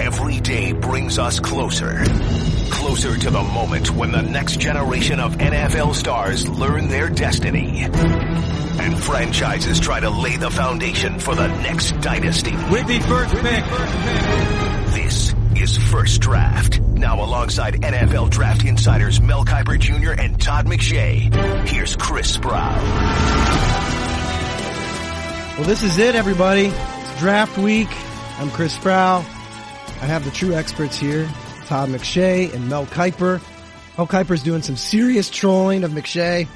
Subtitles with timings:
[0.00, 2.02] Every day brings us closer.
[2.70, 7.82] Closer to the moment when the next generation of NFL stars learn their destiny.
[7.82, 12.52] And franchises try to lay the foundation for the next dynasty.
[12.70, 13.64] With the first pick.
[14.94, 16.80] This is First Draft.
[16.80, 20.12] Now alongside NFL draft insiders Mel Kiper Jr.
[20.18, 21.68] and Todd McShay.
[21.68, 22.54] Here's Chris Sproul.
[25.58, 26.72] Well, this is it, everybody.
[26.72, 27.90] It's draft week.
[28.38, 29.24] I'm Chris Sproul.
[30.00, 31.28] I have the true experts here,
[31.66, 33.40] Todd McShay and Mel Kiper.
[33.98, 36.48] Mel Kiper's doing some serious trolling of McShay.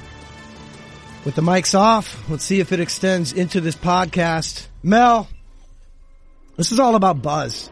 [1.23, 4.67] With the mics off, let's see if it extends into this podcast.
[4.81, 5.27] Mel,
[6.57, 7.69] this is all about buzz.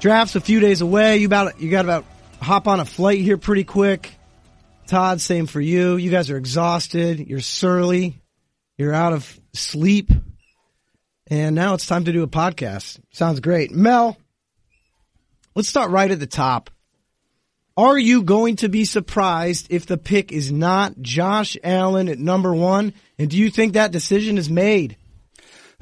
[0.00, 1.18] Draft's a few days away.
[1.18, 2.04] You about you got about
[2.40, 4.12] hop on a flight here pretty quick.
[4.88, 5.96] Todd, same for you.
[5.96, 7.20] You guys are exhausted.
[7.20, 8.20] You're surly.
[8.76, 10.10] You're out of sleep.
[11.28, 13.00] And now it's time to do a podcast.
[13.12, 13.70] Sounds great.
[13.70, 14.16] Mel,
[15.58, 16.70] let's start right at the top.
[17.76, 22.54] Are you going to be surprised if the pick is not Josh Allen at number
[22.54, 22.94] one?
[23.18, 24.96] And do you think that decision is made?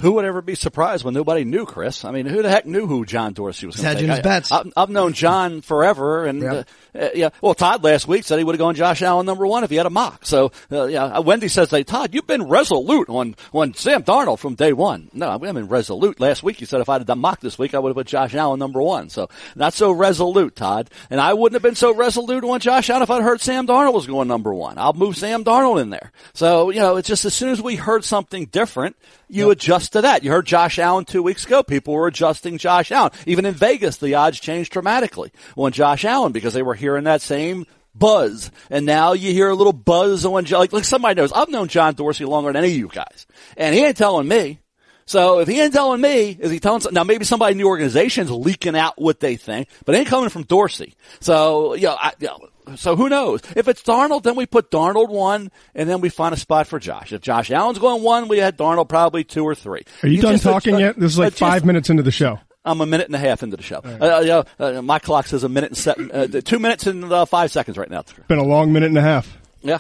[0.03, 2.05] Who would ever be surprised when nobody knew Chris?
[2.05, 4.53] I mean, who the heck knew who John Dorsey was going to Hedging his bets.
[4.53, 6.69] I, have known John forever, and Yep.
[6.95, 7.29] uh, uh, yeah.
[7.41, 9.77] Well, Todd last week said he would have gone Josh Allen number one if he
[9.77, 10.27] had a mock.
[10.27, 14.39] So uh, yeah, uh, Wendy says, "Hey, Todd, you've been resolute on on Sam Darnold
[14.39, 16.21] from day one." No, I've been resolute.
[16.21, 18.07] Last week you said if I had done mock this week, I would have put
[18.07, 19.09] Josh Allen number one.
[19.09, 20.91] So not so resolute, Todd.
[21.09, 23.95] And I wouldn't have been so resolute on Josh Allen if I'd heard Sam Darnold
[23.95, 24.77] was going number one.
[24.77, 26.13] I'll move Sam Darnold in there.
[26.35, 28.95] So you know, it's just as soon as we heard something different,
[29.29, 30.23] you adjust to that.
[30.23, 31.63] You heard Josh Allen two weeks ago.
[31.63, 33.13] People were adjusting Josh Allen.
[33.27, 37.23] Even in Vegas, the odds changed dramatically on Josh Allen because they were hearing that
[37.23, 38.51] same buzz.
[38.71, 41.95] And now you hear a little buzz on, like, like somebody knows, I've known John
[41.95, 43.27] Dorsey longer than any of you guys.
[43.57, 44.61] And he ain't telling me.
[45.07, 47.65] So if he ain't telling me, is he telling, some- now maybe somebody in the
[47.65, 50.95] organization's leaking out what they think, but it ain't coming from Dorsey.
[51.21, 53.41] So, you know, I, you know, so who knows?
[53.55, 56.81] If it's Darnold, then we put Darnold one, and then we find a spot for
[56.81, 57.13] Josh.
[57.13, 59.85] If Josh Allen's going one, we had Darnold probably two or three.
[60.03, 60.99] Are you, done just- talking uh, yet?
[60.99, 62.41] This is like uh, just- five minutes into the show.
[62.65, 63.77] I'm a minute and a half into the show.
[63.77, 67.05] Uh, you know, uh, my clock says a minute and seven, uh, two minutes and
[67.13, 68.01] uh, five seconds right now.
[68.01, 69.39] It's been a long minute and a half.
[69.63, 69.79] Yeah.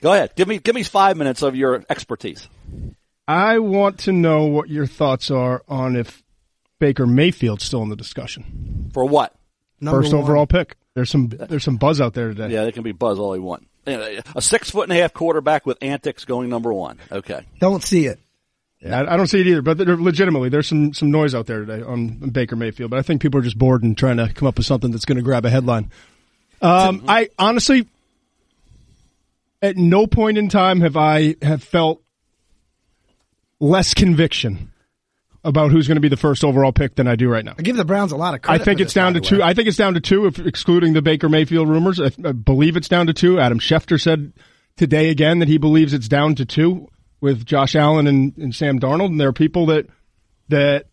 [0.00, 0.30] Go ahead.
[0.36, 2.46] Give me, give me five minutes of your expertise.
[3.26, 6.22] I want to know what your thoughts are on if
[6.78, 8.90] Baker Mayfield's still in the discussion.
[8.92, 9.34] For what?
[9.80, 10.22] Number First one.
[10.22, 10.76] overall pick.
[10.94, 12.50] There's some there's some buzz out there today.
[12.50, 13.66] Yeah, they can be buzz all they want.
[13.86, 16.98] A six foot and a half quarterback with antics going number one.
[17.10, 17.44] Okay.
[17.58, 18.18] Don't see it.
[18.80, 21.60] Yeah, I, I don't see it either, but legitimately, there's some some noise out there
[21.64, 22.90] today on, on Baker Mayfield.
[22.90, 25.04] But I think people are just bored and trying to come up with something that's
[25.04, 25.90] going to grab a headline.
[26.62, 27.88] Um, I honestly,
[29.60, 32.03] at no point in time have I have felt
[33.60, 34.72] less conviction
[35.44, 37.54] about who's going to be the first overall pick than I do right now.
[37.58, 38.62] I give the Browns a lot of credit.
[38.62, 39.42] I think it's this, down to two.
[39.42, 42.00] I think it's down to two, if excluding the Baker Mayfield rumors.
[42.00, 43.38] I, I believe it's down to two.
[43.38, 44.32] Adam Schefter said
[44.76, 46.88] today again that he believes it's down to two
[47.20, 49.06] with Josh Allen and, and Sam Darnold.
[49.06, 49.86] And there are people that
[50.48, 50.86] that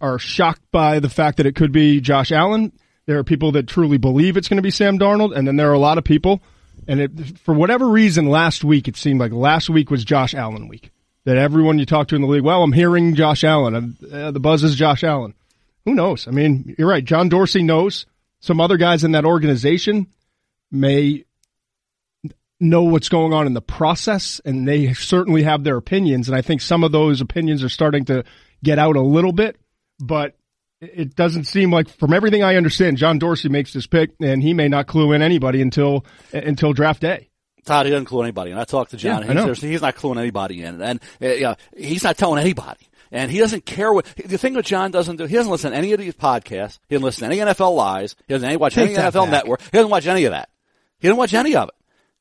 [0.00, 2.72] are shocked by the fact that it could be Josh Allen.
[3.06, 5.70] There are people that truly believe it's going to be Sam Darnold, and then there
[5.70, 6.42] are a lot of people.
[6.88, 10.68] And it, for whatever reason, last week it seemed like last week was Josh Allen
[10.68, 10.90] week.
[11.26, 13.96] That everyone you talk to in the league, well, I'm hearing Josh Allen.
[14.10, 15.34] Uh, the buzz is Josh Allen.
[15.84, 16.28] Who knows?
[16.28, 17.04] I mean, you're right.
[17.04, 18.06] John Dorsey knows.
[18.38, 20.06] Some other guys in that organization
[20.70, 21.24] may
[22.60, 26.28] know what's going on in the process, and they certainly have their opinions.
[26.28, 28.24] And I think some of those opinions are starting to
[28.62, 29.56] get out a little bit.
[29.98, 30.36] But
[30.80, 34.54] it doesn't seem like, from everything I understand, John Dorsey makes this pick, and he
[34.54, 37.30] may not clue in anybody until until draft day.
[37.66, 38.52] Todd, he doesn't clue anybody.
[38.52, 39.26] And I talked to John.
[39.26, 40.80] Yeah, he's, he's not cluing anybody in.
[40.80, 42.88] And, uh, know, he's not telling anybody.
[43.12, 45.76] And he doesn't care what, the thing that John doesn't do, he doesn't listen to
[45.76, 46.78] any of these podcasts.
[46.88, 48.16] He doesn't listen to any NFL lies.
[48.26, 49.30] He doesn't any, watch Take any NFL back.
[49.30, 49.62] network.
[49.62, 50.48] He doesn't watch any of that.
[50.98, 51.74] He doesn't watch any of it.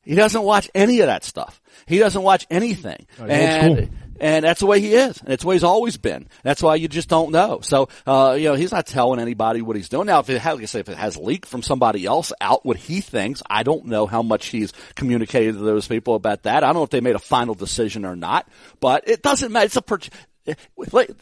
[0.03, 1.61] He doesn't watch any of that stuff.
[1.87, 3.07] He doesn't watch anything.
[3.19, 3.89] Oh, and.
[4.19, 5.19] And that's the way he is.
[5.21, 6.27] And it's the way he's always been.
[6.43, 7.59] That's why you just don't know.
[7.61, 10.07] So, uh, you know, he's not telling anybody what he's doing.
[10.07, 12.65] Now, if it has, like I say, if it has leaked from somebody else out
[12.65, 16.63] what he thinks, I don't know how much he's communicated to those people about that.
[16.63, 18.47] I don't know if they made a final decision or not,
[18.79, 19.65] but it doesn't matter.
[19.65, 19.83] It's a,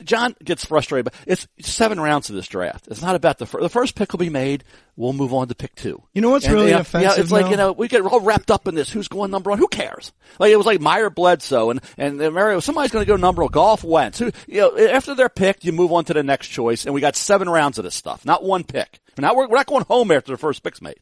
[0.03, 2.87] John gets frustrated, but it's seven rounds of this draft.
[2.87, 3.61] It's not about the first.
[3.61, 4.63] The first pick will be made.
[4.95, 6.03] We'll move on to pick two.
[6.13, 8.19] You know what's And, really yeah, offensive, Yeah, it's like you know we get all
[8.19, 8.91] wrapped up in this.
[8.91, 9.59] Who's going number one?
[9.59, 10.11] Who cares?
[10.39, 12.59] Like it was like Mirer Bledsoe and and Mario.
[12.59, 13.51] Somebody's going to go number one.
[13.51, 14.19] Goff Wentz.
[14.19, 16.85] Who you know after they're picked, you move on to the next choice.
[16.85, 18.99] And we got seven rounds of this stuff, not one pick.
[19.17, 20.99] Now we're, we're not going home after the first pick's made.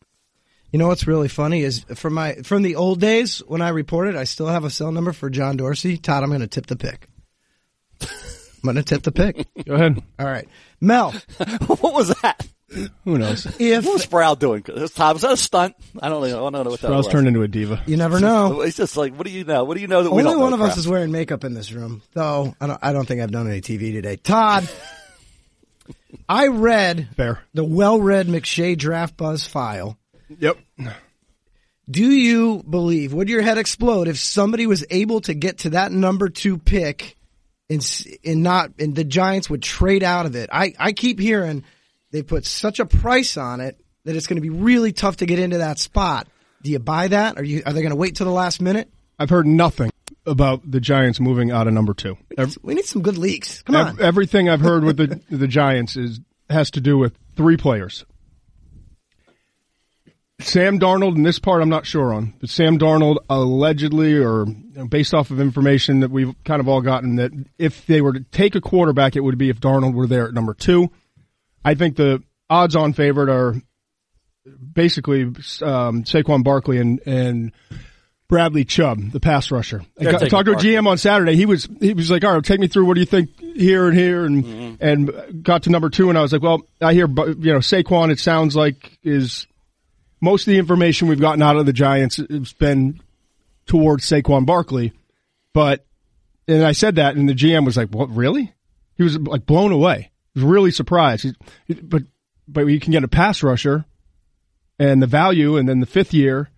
[0.72, 4.16] You know what's really funny is from my from the old days when I reported,
[4.16, 5.98] I still have a cell number for John Dorsey.
[5.98, 7.08] Todd, I'm going to tip the pick.
[8.04, 9.48] I'm going to tip the pick.
[9.66, 10.02] Go ahead.
[10.20, 10.48] All right.
[10.80, 11.12] Mel,
[11.68, 12.48] what was that?
[13.04, 13.46] Who knows?
[13.60, 14.64] if What was Sproul doing?
[14.74, 15.76] Was Todd, was that a stunt?
[16.02, 16.28] I don't know.
[16.28, 17.12] I don't know what that Sproul's was.
[17.12, 17.82] turned into a diva.
[17.86, 18.62] you never know.
[18.66, 19.66] It's just like, what do you know?
[19.66, 21.44] What do you know that we Only don't one know, of us is wearing makeup
[21.44, 22.56] in this room, though.
[22.62, 22.80] I don't.
[22.82, 24.16] I don't think I've done any TV today.
[24.16, 24.70] Todd,
[26.30, 27.40] I read Fair.
[27.54, 29.98] the well-read McShay Draft Buzz file.
[30.40, 30.58] Yep.
[31.90, 33.12] Do you believe?
[33.14, 37.18] Would your head explode if somebody was able to get to that number two pick,
[37.72, 40.50] and and not and the Giants would trade out of it?
[40.52, 41.64] I I keep hearing
[42.12, 45.26] they put such a price on it that it's going to be really tough to
[45.26, 46.28] get into that spot.
[46.62, 47.38] Do you buy that?
[47.38, 48.90] Are you are they going to wait till the last minute?
[49.18, 49.92] I've heard nothing
[50.26, 52.18] about the Giants moving out of number two.
[52.62, 53.62] We need some good leaks.
[53.64, 54.02] Come on.
[54.02, 56.20] everything I've heard with the the Giants is
[56.50, 58.06] has to do with three players.
[60.44, 64.74] Sam Darnold, and this part I'm not sure on, but Sam Darnold allegedly, or you
[64.76, 68.14] know, based off of information that we've kind of all gotten, that if they were
[68.14, 70.92] to take a quarterback, it would be if Darnold were there at number two.
[71.64, 73.56] I think the odds on favorite are
[74.74, 77.52] basically um, Saquon Barkley and and
[78.28, 79.84] Bradley Chubb, the pass rusher.
[80.00, 81.36] I, got, I talked to a GM on Saturday.
[81.36, 82.86] He was he was like, "All right, take me through.
[82.86, 86.22] What do you think here and here?" And and got to number two, and I
[86.22, 88.10] was like, "Well, I hear you know Saquon.
[88.10, 89.48] It sounds like is
[90.22, 93.02] most of the information we've gotten out of the Giants has been
[93.66, 94.94] towards Saquon Barkley,
[95.54, 95.86] but."
[96.48, 98.10] And I said that, and the GM was like, "What?
[98.10, 98.54] Really?"
[98.98, 100.12] He was like blown away.
[100.34, 101.36] He was really surprised.
[101.68, 102.04] He, but
[102.48, 103.86] but you can get a pass rusher
[104.82, 106.50] and the value, and then the fifth year,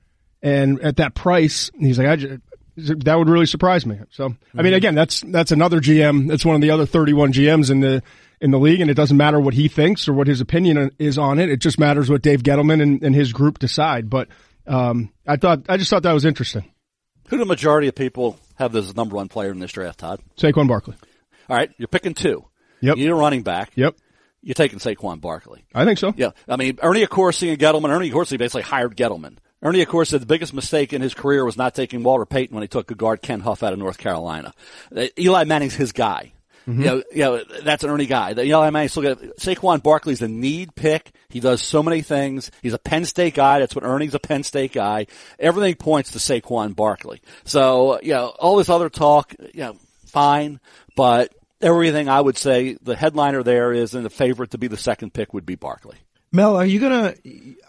[0.42, 2.42] and at that price, he's like, I just,
[2.78, 4.00] that would really surprise me.
[4.12, 4.38] So, I mean,
[4.68, 4.74] mm-hmm.
[4.76, 6.30] again, that's that's another GM.
[6.30, 8.02] That's one of the other 31 GMs in the
[8.44, 11.18] in the league, and it doesn't matter what he thinks or what his opinion is
[11.18, 11.50] on it.
[11.50, 14.10] It just matters what Dave Gettleman and, and his group decide.
[14.10, 14.28] But
[14.68, 16.70] um, I thought I just thought that was interesting.
[17.30, 20.00] Who do the majority of people have as the number one player in this draft,
[20.00, 20.20] Todd?
[20.38, 20.96] Saquon Barkley.
[21.50, 22.46] All right, you're picking two.
[22.82, 22.98] Yep.
[22.98, 23.72] You need a running back.
[23.76, 23.96] Yep,
[24.42, 25.64] You're taking Saquon Barkley.
[25.74, 26.14] I think so.
[26.18, 27.92] Yeah, I mean Ernie Accorsi and Gettleman.
[27.92, 29.38] Ernie Accorsi basically hired Gettleman.
[29.62, 32.62] Ernie Accorsi, said the biggest mistake in his career was not taking Walter Payton when
[32.64, 34.54] he took a guard Ken Huff out of North Carolina.
[34.94, 36.34] Uh, Eli Manning's his guy.
[36.68, 36.82] Mm-hmm.
[36.82, 38.34] You know, you know, that's an Ernie guy.
[38.34, 41.12] The Eli Manning's look at Saquon Barkley's a need pick.
[41.30, 42.52] He does so many things.
[42.62, 43.60] He's a Penn State guy.
[43.60, 45.08] That's what Ernie's a Penn State guy.
[45.40, 47.22] Everything points to Saquon Barkley.
[47.44, 49.76] So, you know, all this other talk, you know,
[50.06, 50.60] fine,
[50.96, 54.78] but everything I would say the headliner there is and the favorite to be the
[54.78, 55.98] second pick would be Barkley.
[56.32, 57.14] Mel, are you gonna?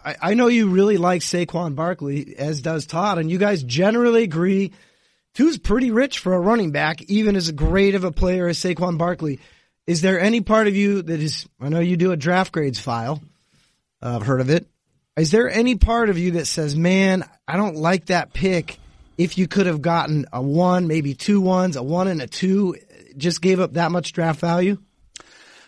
[0.02, 4.22] I, I know you really like Saquon Barkley, as does Todd, and you guys generally
[4.22, 4.72] agree.
[5.34, 8.98] Two's pretty rich for a running back, even as great of a player as Saquon
[8.98, 9.40] Barkley.
[9.86, 11.46] Is there any part of you that is?
[11.60, 13.20] I know you do a draft grades file.
[14.00, 14.66] Uh, I've heard of it.
[15.16, 18.78] Is there any part of you that says, "Man, I don't like that pick"?
[19.18, 22.76] If you could have gotten a one, maybe two ones, a one and a two,
[23.16, 24.78] just gave up that much draft value.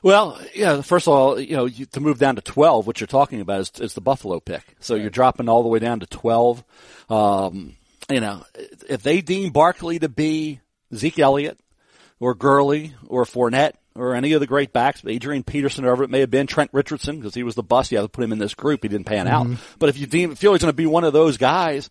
[0.03, 0.81] Well, yeah.
[0.83, 3.61] First of all, you know, you, to move down to twelve, what you're talking about
[3.61, 4.63] is, is the Buffalo pick.
[4.81, 6.65] So you're dropping all the way down to twelve.
[7.09, 7.77] Um,
[8.11, 8.45] you know,
[8.89, 10.61] if they deem Barkley to be
[10.95, 11.59] Zeke Elliott
[12.21, 16.11] or Gurley or Fournette or any of the great backs, Adrian Peterson, or whoever it
[16.11, 17.91] may have been, Trent Richardson, because he was the bust.
[17.91, 18.83] You have to put him in this group.
[18.83, 19.47] He didn't pan out.
[19.47, 19.77] Mm-hmm.
[19.79, 21.91] But if you deem, feel he's going to be one of those guys,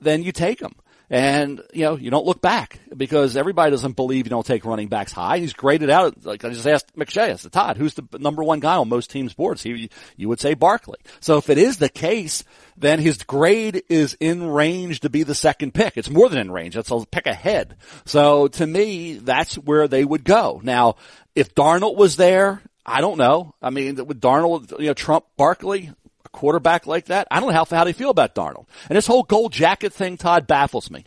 [0.00, 0.74] then you take him.
[1.12, 4.88] And, you know, you don't look back because everybody doesn't believe you don't take running
[4.88, 5.40] backs high.
[5.40, 8.60] He's graded out, like I just asked McShay, I said, Todd, who's the number one
[8.60, 9.62] guy on most teams' boards?
[9.62, 10.98] He, you would say Barkley.
[11.20, 12.44] So if it is the case,
[12.78, 15.98] then his grade is in range to be the second pick.
[15.98, 16.76] It's more than in range.
[16.76, 17.76] That's a pick ahead.
[18.06, 20.62] So to me, that's where they would go.
[20.64, 20.96] Now,
[21.34, 23.54] if Darnold was there, I don't know.
[23.60, 25.90] I mean, with Darnold, you know, Trump Barkley?
[26.24, 27.28] A quarterback like that.
[27.30, 28.66] I don't know how, how they feel about Darnold.
[28.88, 31.04] And this whole gold jacket thing, Todd, baffles me.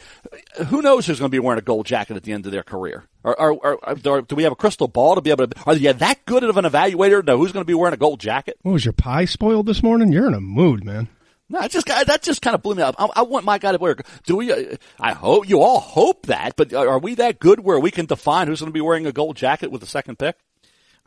[0.68, 2.64] Who knows who's going to be wearing a gold jacket at the end of their
[2.64, 3.06] career?
[3.24, 5.76] Or, or, or, or do we have a crystal ball to be able to, are
[5.76, 8.20] you that good of an evaluator to know who's going to be wearing a gold
[8.20, 8.58] jacket?
[8.62, 10.12] What was your pie spoiled this morning?
[10.12, 11.08] You're in a mood, man.
[11.48, 12.96] No, it just that just kind of blew me up.
[12.98, 13.96] I, I want my guy to wear.
[14.26, 14.52] Do we?
[15.00, 18.48] I hope you all hope that, but are we that good where we can define
[18.48, 20.38] who's going to be wearing a gold jacket with the second pick?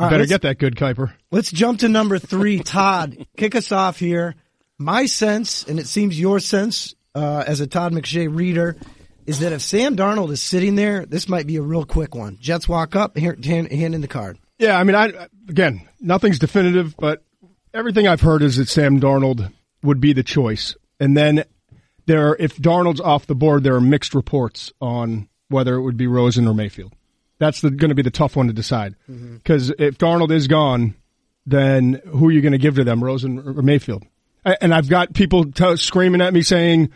[0.01, 1.13] You better let's- get that good Kiper.
[1.31, 2.61] Let's jump to number three.
[2.61, 4.35] Todd, kick us off here.
[4.79, 8.77] My sense, and it seems your sense uh, as a Todd McShay reader,
[9.27, 12.39] is that if Sam Darnold is sitting there, this might be a real quick one.
[12.41, 14.39] Jets walk up, hand, hand, hand in the card.
[14.59, 17.25] Yeah, I mean, I again, nothing's definitive, but
[17.75, 19.53] everything I've heard is that Sam Darnold
[19.83, 20.77] would be the choice.
[21.01, 21.45] And then
[22.07, 25.97] there, are, if Darnold's off the board, there are mixed reports on whether it would
[25.97, 26.95] be Rosen or Mayfield.
[27.39, 28.95] That's going to be the tough one to decide.
[29.07, 30.95] Because if Darnold is gone,
[31.47, 34.05] then who are you going to give to them, Rosen or Mayfield?
[34.45, 36.91] And I've got people t- screaming at me saying,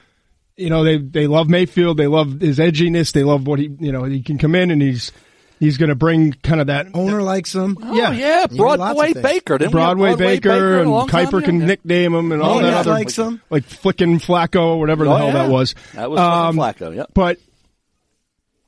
[0.57, 3.93] you know, they they love Mayfield, they love his edginess, they love what he, you
[3.93, 5.13] know, he can come in and he's
[5.61, 7.79] He's going to bring kind of that Owner likes him.
[7.81, 8.11] Oh, Yeah.
[8.11, 9.13] yeah, You know, lots of Broadway.
[9.23, 9.59] Baker.
[9.59, 11.67] Didn't we Broadway, Baker, Baker and long time Kiper can Yeah.
[11.67, 13.41] nickname him and all Oh, that yeah, other likes him.
[13.49, 15.33] like flicking Flacco or whatever the Oh, hell yeah.
[15.35, 15.77] that was.
[15.95, 17.05] That was Um, Flacco, yeah.
[17.15, 17.39] But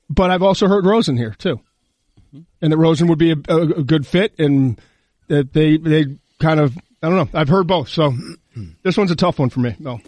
[0.09, 1.61] but I've also heard Rosen here too,
[2.61, 4.81] and that Rosen would be a, a, a good fit, and
[5.29, 6.07] that they they
[6.39, 7.39] kind of I don't know.
[7.39, 8.13] I've heard both, so
[8.83, 9.77] this one's a tough one for me.
[9.79, 10.01] No,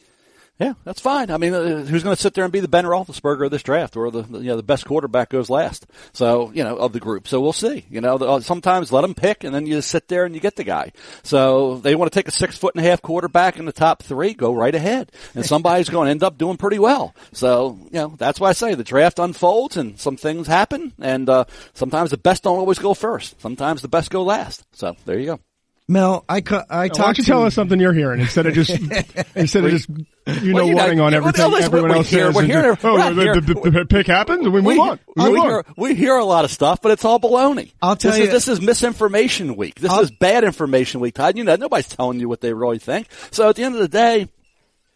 [0.58, 1.30] Yeah, that's fine.
[1.30, 3.62] I mean, uh, who's going to sit there and be the Ben Roethlisberger of this
[3.62, 5.86] draft, or the you know the best quarterback goes last?
[6.14, 7.28] So you know of the group.
[7.28, 7.84] So we'll see.
[7.90, 10.40] You know, uh, sometimes let them pick, and then you just sit there and you
[10.40, 10.92] get the guy.
[11.22, 14.02] So they want to take a six foot and a half quarterback in the top
[14.02, 17.14] three, go right ahead, and somebody's going to end up doing pretty well.
[17.32, 21.28] So you know that's why I say the draft unfolds, and some things happen, and
[21.28, 21.44] uh,
[21.74, 23.38] sometimes the best don't always go first.
[23.42, 24.64] Sometimes the best go last.
[24.72, 25.40] So there you go.
[25.88, 28.46] Mel, I cu- I why talked don't you to tell us something you're hearing instead
[28.46, 28.70] of just
[29.36, 32.34] instead of just you know Well, you know, on everything well, everyone else here- says.
[32.34, 34.72] we're and here- just, we're oh, the, the, the, the pick happens and we move
[34.72, 34.98] we, on.
[35.14, 35.46] We we on.
[35.46, 37.72] hear we hear a lot of stuff, but it's all baloney.
[37.80, 39.76] I'll tell this you- Is, this is misinformation week.
[39.76, 41.38] This I'll- is bad information week, Todd.
[41.38, 43.06] You know, nobody's telling you what they really think.
[43.30, 44.28] So at the end of the day,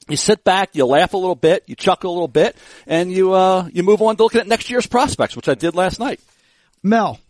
[0.09, 2.57] you sit back, you laugh a little bit, you chuckle a little bit,
[2.89, 5.77] and you uh you move on to looking at next year's prospects, which I did
[5.77, 6.19] last night.
[6.83, 7.21] Mel,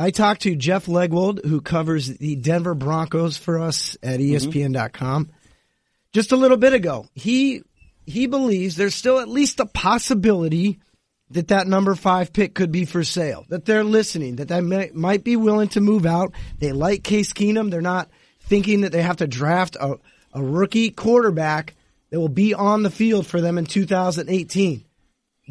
[0.00, 5.28] I talked to Jeff Legwold, who covers the Denver Broncos for us at ESPN.com,
[6.14, 7.06] just a little bit ago.
[7.12, 7.62] He
[8.06, 10.80] he believes there's still at least a possibility
[11.32, 13.44] that that number five pick could be for sale.
[13.50, 14.36] That they're listening.
[14.36, 16.32] That they may, might be willing to move out.
[16.58, 17.70] They like Case Keenum.
[17.70, 18.08] They're not
[18.40, 19.96] thinking that they have to draft a,
[20.32, 21.74] a rookie quarterback
[22.08, 24.82] that will be on the field for them in 2018.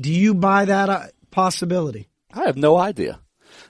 [0.02, 2.08] Do you buy that uh, possibility?
[2.34, 3.20] I have no idea.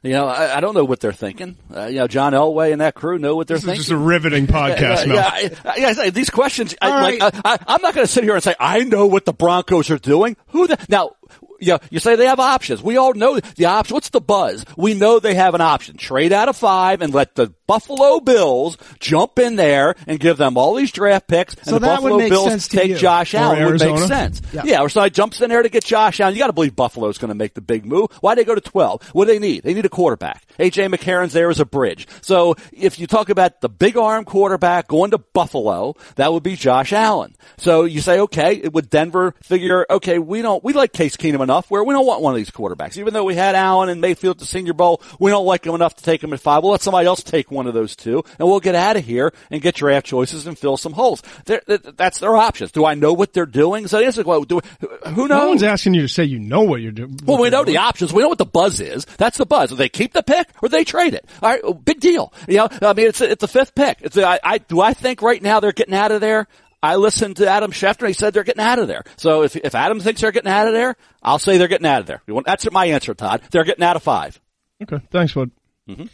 [0.01, 1.57] You know, I, I don't know what they're thinking.
[1.75, 3.81] Uh, you know, John Elway and that crew know what they're This is thinking.
[3.81, 5.15] just a riveting podcast, yeah, Mel.
[5.15, 6.73] yeah, I, I, say these questions.
[6.81, 7.59] I, like, right.
[7.67, 10.37] I'm not going to sit here and say I know what the Broncos are doing.
[10.47, 11.15] Who the now?
[11.61, 12.81] Yeah, you say they have options.
[12.81, 13.93] We all know the option.
[13.93, 14.65] What's the buzz?
[14.77, 15.97] We know they have an option.
[15.97, 20.57] Trade out of five and let the Buffalo Bills jump in there and give them
[20.57, 21.53] all these draft picks.
[21.53, 22.97] And So the that would Buffalo make Bills sense to take you.
[22.97, 24.41] Josh Or Allen would make sense.
[24.51, 24.63] Yeah.
[24.65, 24.81] Yeah.
[24.81, 26.33] or somebody jumps in there to get Josh Allen.
[26.33, 28.11] You got to believe Buffalo's going to make the big move.
[28.21, 29.09] Why they go to 12?
[29.09, 29.63] What do they need?
[29.63, 30.47] They need a quarterback.
[30.57, 32.07] AJ McCarron's there as a bridge.
[32.21, 36.55] So if you talk about the big arm quarterback going to Buffalo, that would be
[36.55, 37.35] Josh Allen.
[37.57, 41.69] So you say, okay, would Denver figure, okay, we don't, we like Case Keenum enough
[41.71, 42.97] where we don't want one of these quarterbacks.
[42.97, 45.73] Even though we had Allen and Mayfield at the Senior Bowl, we don't like him
[45.75, 46.63] enough to take him at five.
[46.63, 49.33] We'll let somebody else take one of those two and we'll get out of here
[49.49, 51.23] and get draft choices and fill some holes.
[51.45, 52.71] They're, that's their options.
[52.71, 53.87] Do I know what they're doing?
[53.87, 54.61] So is, well, do,
[55.07, 55.29] who knows?
[55.29, 57.19] No one's asking you to say you know what you're doing.
[57.25, 58.13] Well, we know the options.
[58.13, 59.05] We know what the buzz is.
[59.17, 59.69] That's the buzz.
[59.69, 61.27] Do they keep the pick or they trade it?
[61.41, 62.31] All right, big deal.
[62.47, 63.99] You know, I mean, it's it's the fifth pick.
[64.01, 66.47] It's I do I think right now they're getting out of there.
[66.81, 68.07] I listened to Adam Schefter.
[68.07, 69.03] He said they're getting out of there.
[69.17, 72.01] So if if Adam thinks they're getting out of there, I'll say they're getting out
[72.01, 72.21] of there.
[72.27, 73.41] You want- That's my answer, Todd.
[73.51, 74.39] They're getting out of five.
[74.81, 75.51] Okay, thanks, Bud.
[75.89, 76.05] Mm-hmm.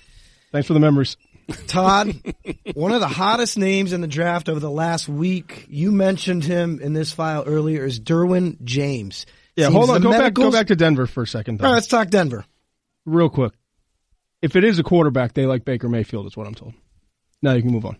[0.51, 1.17] Thanks for the memories.
[1.67, 2.15] Todd,
[2.73, 5.67] one of the hottest names in the draft over the last week.
[5.69, 9.27] You mentioned him in this file earlier is Derwin James.
[9.55, 10.01] Yeah, Seems hold on.
[10.01, 10.33] the Go back.
[10.33, 11.59] Go back to Denver for a second.
[11.59, 11.65] Though.
[11.67, 12.43] right, let's talk Denver.
[13.05, 13.53] Real quick.
[14.41, 16.25] If it is a quarterback, they like Baker Mayfield.
[16.25, 16.73] Is what I'm told.
[17.43, 17.97] Now you can move on.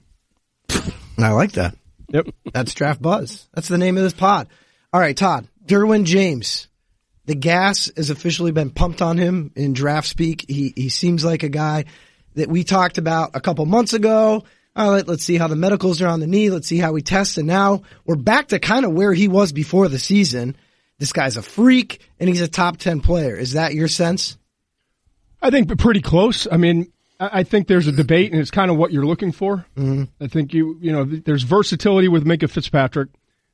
[1.20, 1.76] I like that.
[2.10, 2.28] Yep.
[2.54, 3.48] That's draft buzz.
[3.54, 4.48] That's the name of this pod.
[4.94, 5.48] All right, Todd.
[5.66, 6.68] Derwin James.
[7.26, 10.46] The gas has officially been pumped on him in draft speak.
[10.48, 11.86] He he seems like a guy
[12.36, 14.44] that we talked about a couple months ago.
[14.76, 16.50] All right, let's see how the medicals are on the knee.
[16.50, 17.38] Let's see how he tests.
[17.38, 20.56] And now we're back to kind of where he was before the season.
[21.00, 23.36] This guy's a freak and he's a top 10 player.
[23.38, 24.38] Is that your sense?
[25.42, 26.48] I think pretty close.
[26.52, 29.66] I mean, I think there's a debate, and it's kind of what you're looking for.
[29.78, 30.04] Mm-hmm.
[30.24, 33.10] I think you, you know, there's versatility with Minkah Fitzpatrick.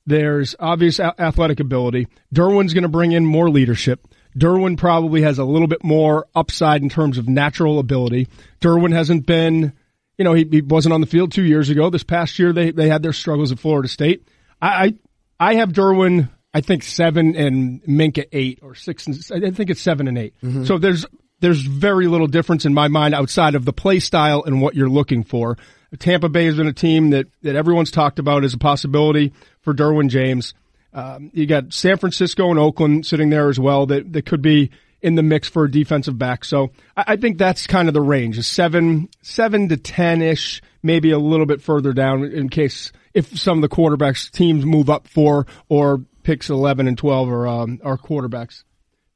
[0.06, 2.08] There's obvious a- athletic ability.
[2.34, 4.08] Derwin's going to bring in more leadership.
[4.38, 8.28] Derwin probably has a little bit more upside in terms of natural ability.
[8.62, 9.74] Derwin hasn't been,
[10.18, 11.90] you know, he, he wasn't on the field two years ago.
[11.90, 14.28] This past year, they they had their struggles at Florida State.
[14.62, 14.96] I
[15.40, 16.30] I, I have Derwin.
[16.54, 19.08] I think seven and Minkah eight or six.
[19.08, 20.34] And, I think it's seven and 8
[20.66, 21.06] So there's
[21.42, 24.90] there's very little difference in my mind outside of the play style and what you're
[24.90, 25.58] looking for.
[26.00, 29.74] Tampa Bay has been a team that, that everyone's talked about as a possibility for
[29.74, 30.54] Derwin James.
[30.94, 34.72] Um, you got San Francisco and Oakland sitting there as well that, that could be
[35.02, 36.46] in the mix for a defensive back.
[36.46, 41.12] So I, I think that's kind of the range, seven, seven to ten ish, maybe
[41.12, 45.08] a little bit further down in case if some of the quarterbacks teams move up
[45.08, 48.64] four or picks 11 and 12 are, um, are quarterbacks.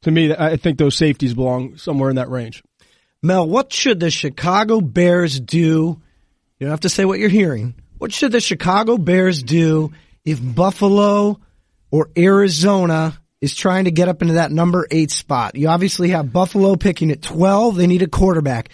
[0.05, 2.63] To me, I think those safeties belong somewhere in that range.
[3.23, 5.99] Mel, what should the Chicago Bears do?
[6.59, 7.73] You don't have to say what you're hearing.
[7.97, 9.93] What should the Chicago Bears do
[10.23, 11.39] if Buffalo
[11.89, 15.55] or Arizona is trying to get up into that number eight spot.
[15.55, 17.75] You obviously have Buffalo picking at 12.
[17.75, 18.69] They need a quarterback.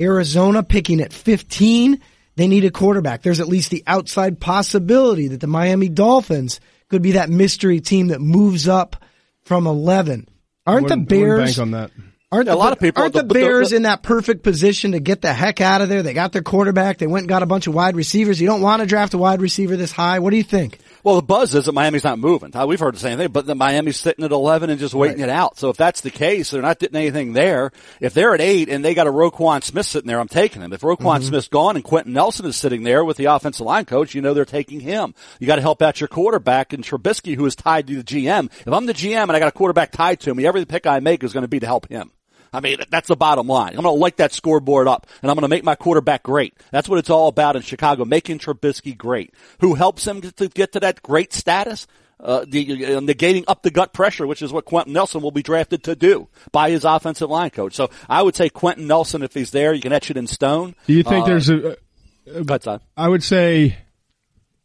[0.00, 2.00] Arizona picking at 15.
[2.36, 3.22] They need a quarterback.
[3.22, 8.06] There's at least the outside possibility that the Miami Dolphins could be that mystery team
[8.08, 9.04] that moves up
[9.42, 10.28] from 11.
[10.66, 11.90] Aren't the Bears on that?
[12.32, 14.02] Aren't Yeah, the, a lot of people- aren't the, the- the- Bears the- in that
[14.02, 16.02] perfect position to get the heck out of there?
[16.02, 16.98] They got their quarterback.
[16.98, 18.40] They went and got a bunch of wide receivers.
[18.40, 20.18] You don't want to draft a wide receiver this high.
[20.18, 20.78] What do you think?
[21.06, 22.50] Well, the buzz is that Miami's not moving.
[22.66, 25.28] We've heard the same thing, but the Miami's sitting at 11 and just waiting it
[25.28, 25.56] out.
[25.56, 27.70] So if that's the case, they're not getting anything there.
[28.00, 30.72] If they're at eight and they got a Roquan Smith sitting there, I'm taking him.
[30.72, 31.28] If Roquan Mm-hmm.
[31.28, 34.34] Smith's gone and Quenton Nelson is sitting there with the offensive line coach, you know
[34.34, 35.14] they're taking him.
[35.38, 38.50] You got to help out your quarterback and Trubisky, who is tied to the GM.
[38.66, 40.98] If I'm the GM and I got a quarterback tied to me, every pick I
[40.98, 42.10] make is going to be to help him.
[42.52, 43.70] I mean, that's the bottom line.
[43.70, 46.54] I'm going to light that scoreboard up and I'm going to make my quarterback great.
[46.70, 49.34] That's what it's all about in Chicago, making Trubisky great.
[49.60, 51.86] Who helps him to get to that great status?
[52.18, 55.42] Uh, the, uh, negating up the gut pressure, which is what Quenton Nelson will be
[55.42, 57.74] drafted to do by his offensive line coach.
[57.74, 60.74] So I would say Quenton Nelson, if he's there, you can etch it in stone.
[60.86, 61.72] Do you think there's a?
[61.72, 63.76] Uh, I would say,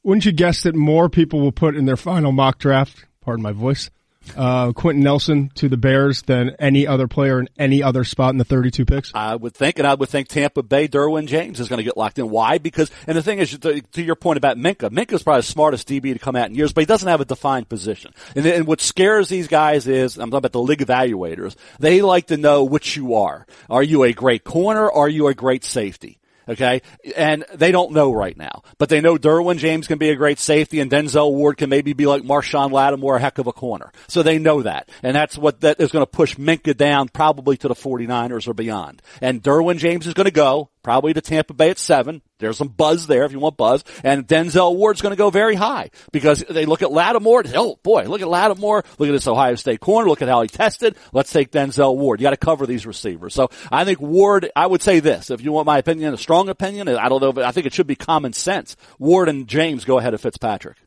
[0.01, 3.05] wouldn't you guess that more people will put in their final mock draft?
[3.19, 3.89] Pardon my voice.
[4.35, 8.37] Uh, Quenton Nelson to the Bears than any other player in any other spot in
[8.37, 9.11] the 32 picks.
[9.13, 11.97] I would think, and I would think Tampa Bay, Derwin James is going to get
[11.97, 12.29] locked in.
[12.29, 12.57] Why?
[12.57, 16.13] Because, and the thing is, to, your point about Minkah, Minkah's probably the smartest DB
[16.13, 18.13] to come out in years, but he doesn't have a defined position.
[18.35, 22.27] And, and what scares these guys is, I'm talking about the league evaluators, they like
[22.27, 23.45] to know which you are.
[23.69, 24.87] Are you a great corner?
[24.87, 26.20] Or are you a great safety?
[26.49, 26.81] Okay.
[27.15, 30.39] And they don't know right now, but they know Derwin James can be a great
[30.39, 33.91] safety and Denzel Ward can maybe be like Marshon Lattimore, a heck of a corner.
[34.07, 34.89] So they know that.
[35.03, 38.53] And that's what that is going to push Minkah down probably to the 49ers or
[38.53, 39.01] beyond.
[39.21, 42.21] And Derwin James is going to go probably to Tampa Bay at seven.
[42.39, 43.83] There's some buzz there if you want buzz.
[44.03, 47.43] And Denzel Ward's going to go very high because they look at Lattimore.
[47.53, 48.83] Oh boy, look at Lattimore.
[48.97, 50.09] Look at this Ohio State corner.
[50.09, 50.95] Look at how he tested.
[51.13, 52.19] Let's take Denzel Ward.
[52.19, 53.33] You got to cover these receivers.
[53.33, 56.49] So I think Ward, I would say this, if you want my opinion, a strong
[56.49, 58.75] opinion, I don't know, but I think it should be common sense.
[58.99, 60.77] Ward and James go ahead of Fitzpatrick.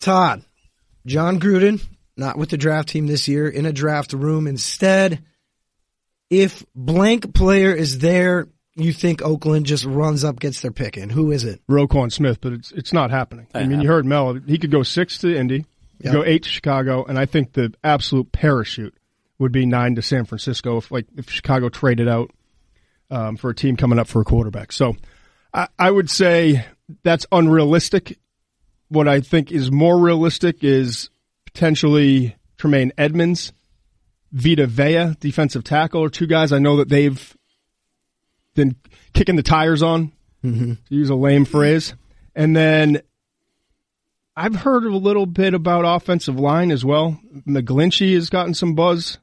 [0.00, 0.42] Todd,
[1.06, 1.80] Jon Gruden,
[2.16, 5.22] not with the draft team this year, in a draft room instead.
[6.30, 11.10] If blank player is there, you think Oakland just runs up, gets their pick in.
[11.10, 11.60] Who is it?
[11.68, 13.46] Roquan Smith, but it's it's not happening.
[13.54, 15.66] I mean, you heard Mel; he could go six to Indy,
[16.00, 16.12] Yep.
[16.12, 18.94] go eight to Chicago, and I think the absolute parachute
[19.38, 22.30] would be nine to San Francisco if like if Chicago traded out
[23.10, 24.72] um, for a team coming up for a quarterback.
[24.72, 24.96] So
[25.52, 26.64] I, I would say
[27.02, 28.18] that's unrealistic.
[28.88, 31.08] What I think is more realistic is
[31.46, 33.52] potentially Tremaine Edmunds,
[34.32, 37.36] Vita Vea, defensive tackle, are two guys I know that they've
[38.54, 38.76] been
[39.12, 40.12] kicking the tires on,
[40.42, 41.94] to use a lame phrase.
[42.34, 43.00] And then
[44.36, 47.20] I've heard a little bit about offensive line as well.
[47.46, 49.18] McGlinchey has gotten some buzz,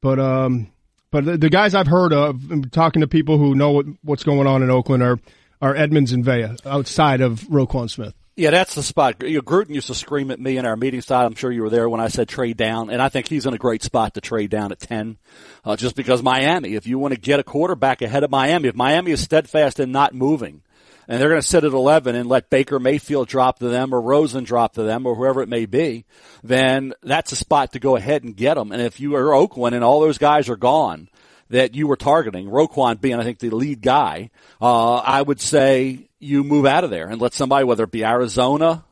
[0.00, 0.72] but um,
[1.10, 4.46] but the, the guys I've heard of, talking to people who know what, what's going
[4.46, 5.18] on in Oakland, are
[5.60, 8.14] are Edmunds and Vea outside of Roquan Smith.
[8.34, 9.18] Yeah, that's the spot.
[9.18, 11.26] Gruden used to scream at me in our meeting side.
[11.26, 13.52] I'm sure you were there when I said trade down, and I think he's in
[13.52, 15.18] a great spot to trade down at 10.
[15.64, 18.74] Uh, just because Miami, if you want to get a quarterback ahead of Miami, if
[18.74, 20.62] Miami is steadfast in not moving,
[21.08, 24.00] and they're going to sit at 11 and let Baker Mayfield drop to them or
[24.00, 26.06] Rosen drop to them or whoever it may be,
[26.42, 28.72] then that's a spot to go ahead and get them.
[28.72, 31.08] And if you are Oakland and all those guys are gone,
[31.50, 36.08] that you were targeting, Roquan being, I think, the lead guy, uh, I would say
[36.22, 38.84] you move out of there and let somebody, whether it be Arizona,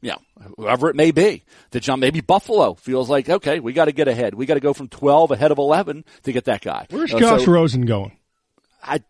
[0.00, 0.18] you know,
[0.56, 4.08] whoever it may be, to jump, maybe Buffalo feels like, okay, we got to get
[4.08, 4.34] ahead.
[4.34, 6.86] We got to go from 12 ahead of 11 to get that guy.
[6.90, 8.12] Where's Uh, Josh so- Rosen going?
[8.80, 9.00] I,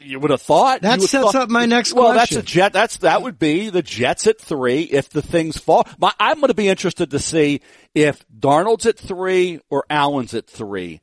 [0.00, 2.38] you would have thought That sets thought- up my next well, question.
[2.38, 2.72] that's a jet.
[2.72, 5.86] That's that would be the Jets at three if the things fall.
[5.96, 7.60] My, I'm going to be interested to see
[7.94, 11.00] if Darnold's at three or Allen's at three.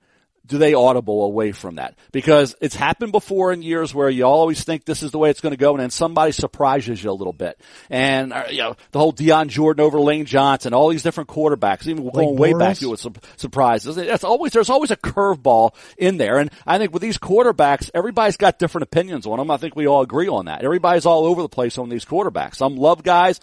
[0.50, 1.96] Do they audible away from that?
[2.12, 5.42] Because it's happened before in years where you always think this is the way it's
[5.42, 7.60] going to go, and then somebody surprises you a little bit.
[7.90, 11.88] And uh, you know the whole Dion Jordan over Lane Johnson, all these different quarterbacks,
[11.88, 12.80] even going way back Bortles?
[12.80, 13.96] to it, su- surprises.
[13.96, 18.38] That's always there's always a curveball in there, and I think with these quarterbacks, everybody's
[18.38, 19.52] got different opinions on them.
[19.52, 20.64] I think we all agree on that.
[20.64, 22.56] Everybody's all over the place on these quarterbacks.
[22.56, 23.40] Some love guys.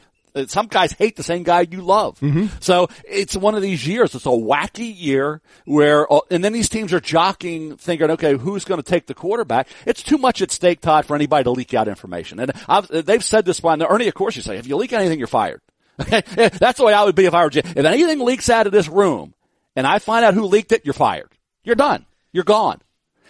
[0.49, 2.19] Some guys hate the same guy you love.
[2.61, 4.15] So it's one of these years.
[4.15, 8.65] It's a wacky year where, uh, and then these teams are jockeying, thinking, okay, who's
[8.65, 9.69] going to take the quarterback?
[9.87, 12.39] It's too much at stake, Todd, for anybody to leak out information.
[12.41, 13.83] And I've, they've said this one.
[13.83, 15.61] Ernie, of course, you say, if you leak anything, you're fired.
[15.97, 17.51] That's the way I would be if I were.
[17.53, 19.35] If anything leaks out of this room
[19.75, 21.31] and I find out who leaked it, you're fired.
[21.65, 22.05] You're done.
[22.33, 22.81] You're gone.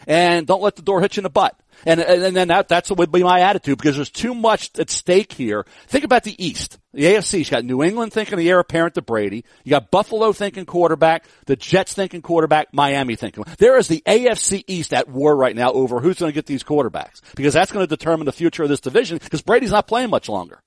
[0.07, 1.59] And don't let the door hit you in the butt.
[1.85, 4.71] And, and, and then that, that's what would be my attitude because there's too much
[4.79, 5.67] at stake here.
[5.87, 6.79] Think about the East.
[6.93, 9.45] The AFC's got New England thinking the heir apparent to Brady.
[9.65, 13.45] You got Buffalo thinking quarterback, the Jets thinking quarterback, Miami thinking.
[13.59, 16.65] There is the AFC East at war right now over who's going to get these
[16.65, 20.11] quarterbacks because that's going to determine the future of this division because Brady's not playing
[20.11, 20.63] much longer.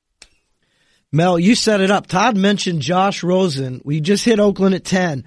[1.11, 2.05] Mel, you set it up.
[2.05, 3.81] Todd mentioned Josh Rosen.
[3.83, 5.25] We just hit Oakland at 10.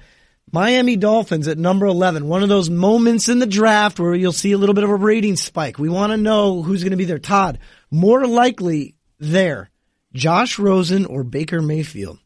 [0.53, 2.29] Miami Dolphins at number 11.
[2.29, 4.95] One of those moments in the draft where you'll see a little bit of a
[4.95, 5.79] rating spike.
[5.79, 7.19] We want to know who's going to be there.
[7.19, 7.59] Todd,
[7.91, 9.71] more likely there,
[10.13, 12.19] Josh Rosen or Baker Mayfield?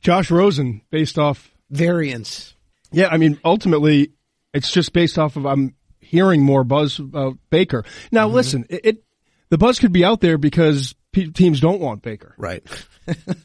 [0.00, 2.54] Josh Rosen, based off variance.
[2.90, 4.12] Yeah, I mean, ultimately,
[4.52, 7.84] it's just based off of I'm hearing more buzz about Baker.
[8.10, 8.34] Now, mm-hmm.
[8.34, 9.04] listen, it, it,
[9.50, 12.34] the buzz could be out there because teams don't want Baker.
[12.36, 12.64] Right.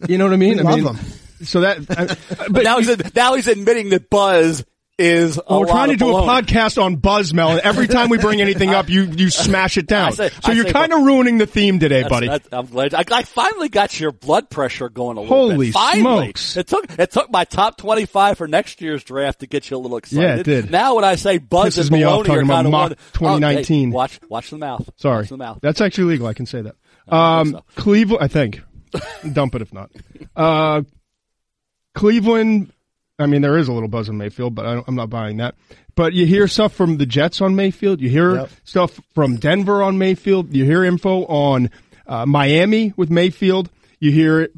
[0.07, 0.59] you know what I mean?
[0.61, 1.05] I love mean, him.
[1.43, 4.63] So that, I, but now he's now he's admitting that Buzz
[4.97, 6.23] is well, we're trying to do baloney.
[6.23, 9.87] a podcast on Buzzmel, and every time we bring anything up, you you smash it
[9.87, 10.13] down.
[10.13, 12.27] Say, so I you're kind of ruining the theme today, that's, buddy.
[12.27, 12.93] That's, I'm glad.
[12.93, 15.73] I, I, finally got your blood pressure going a little Holy bit.
[15.73, 16.27] Finally.
[16.27, 16.57] smokes!
[16.57, 19.79] It took it took my top 25 for next year's draft to get you a
[19.79, 20.23] little excited.
[20.23, 20.71] Yeah, it did.
[20.71, 23.89] Now when I say Buzz Pisses and me baloney talking about mock one, 2019.
[23.89, 24.89] Oh, hey, watch watch the mouth.
[24.97, 25.59] Sorry, watch the mouth.
[25.61, 26.27] That's actually legal.
[26.27, 26.75] I can say that.
[27.07, 27.63] Um, so.
[27.75, 28.61] Cleveland, I think.
[29.33, 29.91] Dump it if not.
[30.35, 30.83] Uh,
[31.95, 32.71] Cleveland.
[33.17, 35.55] I mean, there is a little buzz on Mayfield, but I am not buying that.
[35.95, 38.01] But you hear stuff from the Jets on Mayfield.
[38.01, 38.49] You hear Yep.
[38.65, 40.53] stuff from Denver on Mayfield.
[40.53, 41.69] You hear info on
[42.05, 43.69] uh, Miami with Mayfield.
[44.01, 44.49] You hear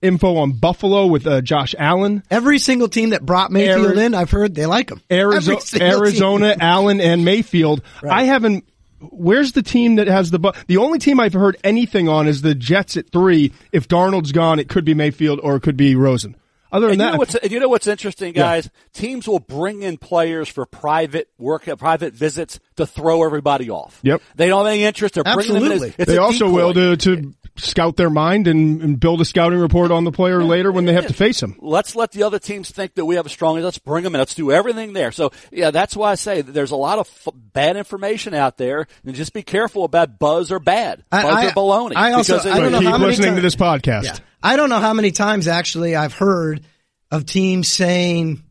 [0.00, 2.22] info on Buffalo with uh, Josh Allen.
[2.30, 5.02] Every single team that brought Mayfield Ari- in, I've heard they like him.
[5.10, 6.56] Arizona, Arizona.
[6.58, 7.82] Allen, and Mayfield.
[8.02, 8.20] Right.
[8.20, 8.64] I haven't.
[9.00, 12.40] Where's the team that has the bu- the only team I've heard anything on is
[12.42, 13.52] the Jets at three.
[13.70, 16.34] If Darnold's gone, it could be Mayfield or it could be Rosen.
[16.70, 18.42] Other than And you that, know what's and you know what's interesting, Yeah.
[18.42, 18.70] guys?
[18.92, 23.98] Teams will bring in players for private work, uh, private visits to throw everybody off.
[24.02, 24.22] Yep.
[24.36, 25.14] They don't have any interest.
[25.14, 25.72] They're bringing them in.
[25.72, 25.94] Absolutely.
[25.98, 26.56] As, they also decoy.
[26.56, 30.44] will to, to scout their mind and, and build a scouting report on the player
[30.44, 31.56] later when they have to face him.
[31.60, 33.58] let's let the other teams think that we have a strong.
[33.60, 34.18] Let's bring them in.
[34.20, 35.10] Let's do everything there.
[35.10, 38.58] So yeah, that's why I say that there's a lot of f- bad information out
[38.58, 41.92] there, and just be careful about buzz or bad, I- buzz I- or baloney.
[41.96, 44.04] I also- because I don't know keep how many listening to this podcast.
[44.04, 44.16] Yeah.
[44.42, 46.64] I don't know how many times actually I've heard
[47.10, 48.42] of teams saying,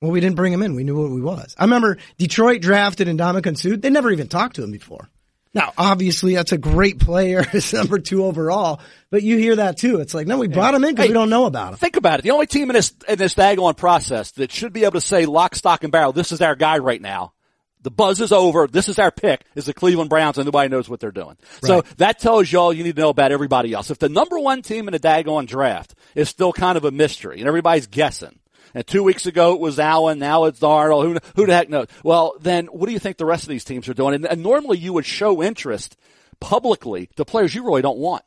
[0.00, 0.74] well, we didn't bring him in.
[0.74, 1.54] We knew what we was.
[1.58, 3.76] I remember Detroit drafted Ndamukong Suh.
[3.76, 5.08] They never even talked to him before.
[5.52, 7.44] Now, obviously, that's a great player.
[7.52, 9.98] It's number two overall, but you hear that too.
[10.00, 11.78] It's like, no, we brought him in because Hey, we don't know about him.
[11.78, 12.22] Think about it.
[12.22, 15.26] The only team in this in this daggone process that should be able to say
[15.26, 17.32] lock, stock, and barrel, this is our guy right now.
[17.82, 18.66] The buzz is over.
[18.66, 19.44] This is our pick.
[19.54, 21.36] Is the Cleveland Browns, and nobody knows what they're doing.
[21.62, 23.90] So that tells you all you need to know about everybody else.
[23.90, 27.38] If the number one team in the daggone draft is still kind of a mystery,
[27.38, 28.38] and everybody's guessing.
[28.74, 31.04] And two weeks ago it was Allen, now it's Darnold.
[31.04, 31.86] Who, who the heck knows?
[32.04, 34.14] Well, then what do you think the rest of these teams are doing?
[34.14, 35.96] And, and normally you would show interest
[36.38, 38.22] publicly to players you really don't want.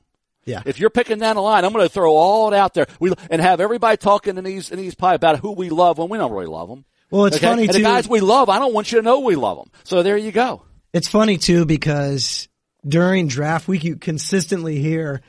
[0.46, 0.62] Yeah.
[0.66, 2.88] If you're picking down the line, I'm going to throw all it out there.
[3.00, 6.10] We and have everybody talking in these in these pie about who we love when
[6.10, 6.84] we don't really love them.
[7.14, 9.20] Well, it's funny, and too- The guys we love, I don't want you to know
[9.20, 9.70] we love them.
[9.84, 10.64] So there you go.
[10.94, 12.48] It's funny too because
[12.88, 15.22] during draft week you consistently hear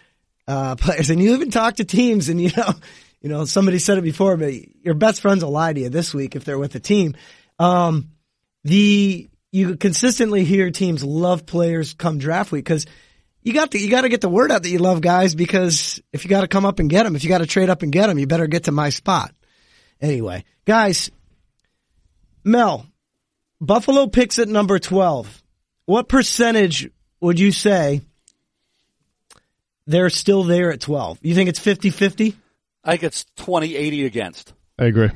[0.48, 2.72] uh, players, and you even talk to teams, and you know,
[3.20, 6.14] you know, somebody said it before, but your best friends will lie to you this
[6.14, 7.16] week if they're with the team.
[7.58, 8.08] Um,
[8.64, 12.86] the you consistently hear teams love players come draft week because
[13.42, 16.00] you got to you got to get the word out that you love guys because
[16.14, 17.82] if you got to come up and get them, if you got to trade up
[17.82, 19.34] and get them, you better get to my spot.
[20.00, 21.10] Anyway, guys,
[22.44, 22.86] Mel,
[23.60, 25.42] Buffalo picks at number 12.
[25.86, 28.02] What percentage would you say
[29.86, 31.18] they're still there at 12?
[31.22, 32.34] You think it's 50-50?
[32.84, 34.52] I think it's 20-80 against.
[34.78, 35.10] I agree.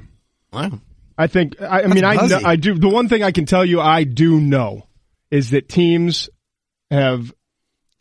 [0.52, 0.80] Wow.
[1.18, 1.60] I think.
[1.60, 2.78] I, I mean, I know, I do.
[2.78, 4.86] The one thing I can tell you, I do know,
[5.30, 6.30] is that teams
[6.90, 7.32] have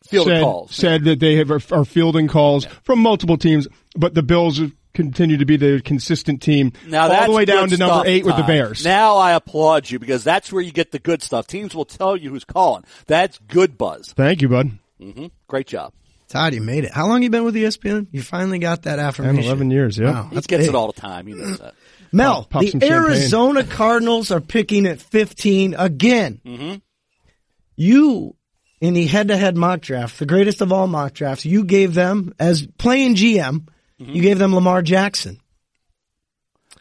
[0.03, 0.75] Fielded said, calls.
[0.75, 5.37] said that they have are fielding calls from multiple teams, but the Bills have continue
[5.37, 8.35] to be the consistent team Now all the way down to number stuff, eight with
[8.35, 8.83] the Bears.
[8.83, 11.47] Now I applaud you because that's where you get the good stuff.
[11.47, 12.83] Teams will tell you who's calling.
[13.05, 14.13] That's good buzz.
[14.13, 14.71] Thank you, bud.
[14.99, 15.27] Mm-hmm.
[15.47, 15.93] Great job.
[16.27, 16.91] Todd, you made it.
[16.91, 18.07] How long you been with ESPN?
[18.11, 19.43] You finally got that 10, affirmation.
[19.45, 20.11] 11 years, yeah.
[20.11, 20.69] Wow, He that's gets big.
[20.69, 21.25] it all the time.
[21.27, 21.73] He knows that.
[22.11, 22.89] Mel, Pop- pop the.
[22.91, 26.41] Arizona Cardinals are picking at 15 again.
[26.45, 26.75] Mm-hmm.
[27.75, 28.35] You,
[28.81, 32.67] in the head-to-head mock draft, the greatest of all mock drafts, you gave them, as
[32.77, 33.67] playing GM,
[34.01, 34.13] Mm-hmm.
[34.13, 35.39] you gave them Lamar Jackson.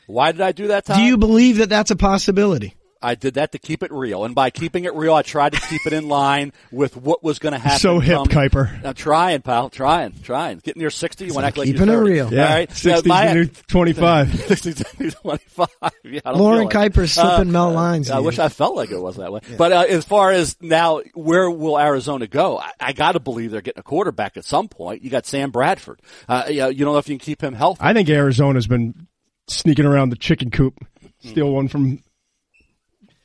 [0.06, 0.96] Why did I do that, Todd?
[0.96, 2.74] Do you believe that that's a possibility?
[3.02, 5.60] I did that to keep it real, and by keeping it real, I tried to
[5.60, 7.78] keep it in line with what was going to happen.
[7.78, 8.84] So hip, come- Kiper.
[8.84, 9.70] I'm trying, pal.
[9.70, 10.58] Trying, trying.
[10.58, 12.32] Getting near 60, you want to act like keeping you're it real.
[12.32, 12.70] Yeah, right.
[12.70, 14.40] 60's So new 25.
[14.48, 15.68] 60 to 25.
[16.04, 16.92] Yeah, I don't Lauren feel like it.
[16.94, 18.22] Kiper's slipping Mel lines I here.
[18.24, 19.40] wish I felt like it was that way.
[19.58, 22.58] But uh, as far as now, where will Arizona go?
[22.58, 25.02] I, I got to believe they're getting a quarterback at some point.
[25.02, 26.00] You got Sam Bradford.
[26.28, 27.80] Uh, you, know, you don't know if you can keep him healthy.
[27.82, 29.06] I think Arizona's been
[29.48, 30.74] sneaking around the chicken coop,
[31.20, 32.02] steal one from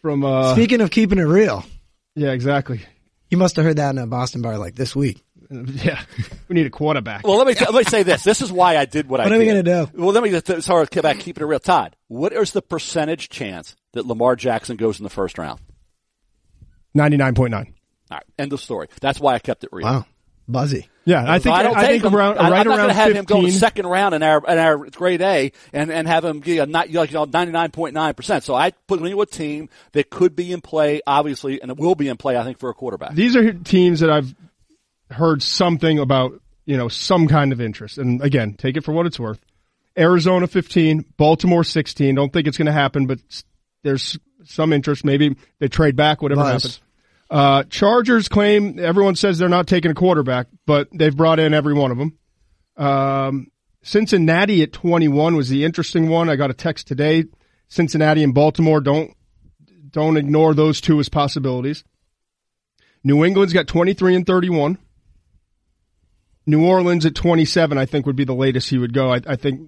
[0.01, 0.23] from.
[0.25, 1.63] uh Speaking of keeping it real,
[2.15, 2.81] Yeah, exactly.
[3.29, 5.21] you must have heard that in a Boston bar like this week.
[5.51, 6.01] Yeah,
[6.47, 7.27] we need a quarterback.
[7.27, 8.23] Well, let me let me say this.
[8.23, 9.31] This is why I did what, I did.
[9.31, 9.35] What did.
[9.35, 10.01] are we gonna do?
[10.01, 11.59] Well, let me just sorry, get back, keeping it real.
[11.59, 15.59] Todd, what is the percentage chance that Lamar Jackson goes in the first round?
[16.93, 17.73] Ninety nine point nine.
[18.09, 18.87] All right, end of story.
[19.01, 19.85] That's why I kept it real.
[19.85, 20.05] Wow,
[20.47, 20.87] buzzy.
[21.03, 22.77] Yeah, I think I don't I take think him, around I- right I'm not around
[22.77, 26.07] gonna have him go in second round in our in our grade A and and
[26.07, 28.43] have him get a not like you know ninety nine point nine percent.
[28.43, 31.77] So I put him into a team that could be in play, obviously, and it
[31.77, 32.37] will be in play.
[32.37, 33.15] I think for a quarterback.
[33.15, 34.33] These are teams that I've
[35.09, 36.39] heard something about.
[36.63, 37.97] You know, some kind of interest.
[37.97, 39.39] And again, take it for what it's worth.
[39.97, 42.13] Arizona fifteen, Baltimore sixteen.
[42.13, 43.19] Don't think it's going to happen, but
[43.83, 45.03] there's some interest.
[45.03, 46.51] Maybe they trade back, whatever Buzz.
[46.63, 46.81] happens.
[47.31, 51.73] Uh, Chargers claim everyone says they're not taking a quarterback, but they've brought in every
[51.73, 52.17] one of them.
[52.75, 53.47] Um,
[53.83, 56.29] Cincinnati at 21 was the interesting one.
[56.29, 57.23] I got a text today.
[57.69, 59.15] Cincinnati and Baltimore don't
[59.91, 61.85] don't ignore those two as possibilities.
[63.01, 64.77] New England's got 23 and 31.
[66.45, 69.13] New Orleans at 27, I think would be the latest he would go.
[69.13, 69.61] I, I think.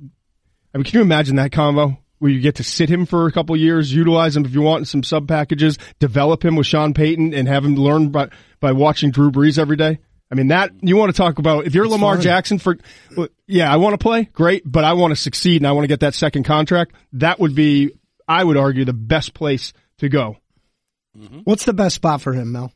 [0.73, 3.33] I mean, can you imagine that combo where you get to sit him for a
[3.33, 6.93] couple years, utilize him if you want in some sub packages, develop him with Sean
[6.93, 8.29] Payton, and have him learn by
[8.61, 9.99] by watching Drew Brees every day?
[10.31, 12.23] I mean, that you want to talk about if you're Lamar fun.
[12.23, 12.77] Jackson for,
[13.45, 15.89] yeah, I want to play, great, but I want to succeed and I want to
[15.89, 16.95] get that second contract.
[17.11, 17.91] That would be,
[18.25, 20.37] I would argue, the best place to go.
[21.17, 21.39] Mm-hmm.
[21.39, 22.71] What's the best spot for him, Mel?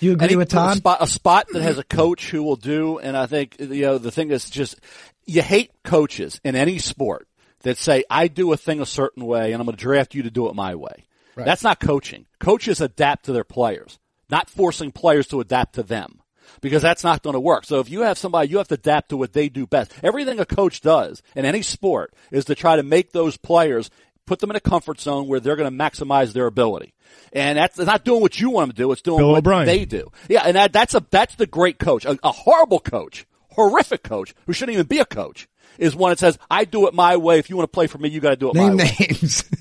[0.00, 2.56] Do you agree Any- with A spot, a spot that has a coach who will
[2.56, 4.80] do, and I think you know the thing is just
[5.24, 7.28] you hate coaches in any sport
[7.62, 10.22] that say I do a thing a certain way and I'm going to draft you
[10.24, 11.06] to do it my way.
[11.34, 12.26] That's not coaching.
[12.40, 13.98] Coaches adapt to their players,
[14.28, 16.18] not forcing players to adapt to them.
[16.60, 17.64] Because that's not going to work.
[17.64, 19.90] So if you have somebody, you have to adapt to what they do best.
[20.02, 23.90] Everything a coach does in any sport is to try to make those players
[24.26, 26.92] put them in a comfort zone where they're going to maximize their ability.
[27.32, 28.92] And that's not doing what you want them to do.
[28.92, 29.66] It's doing Bill what O'Brien.
[29.66, 30.10] they do.
[30.28, 32.04] Yeah, and that, that's a that's the great coach.
[32.04, 35.48] A, a horrible coach, horrific coach who shouldn't even be a coach
[35.78, 37.38] is one that says, "I do it my way.
[37.38, 38.96] If you want to play for me, you got to do it Name my way."
[38.98, 39.44] names.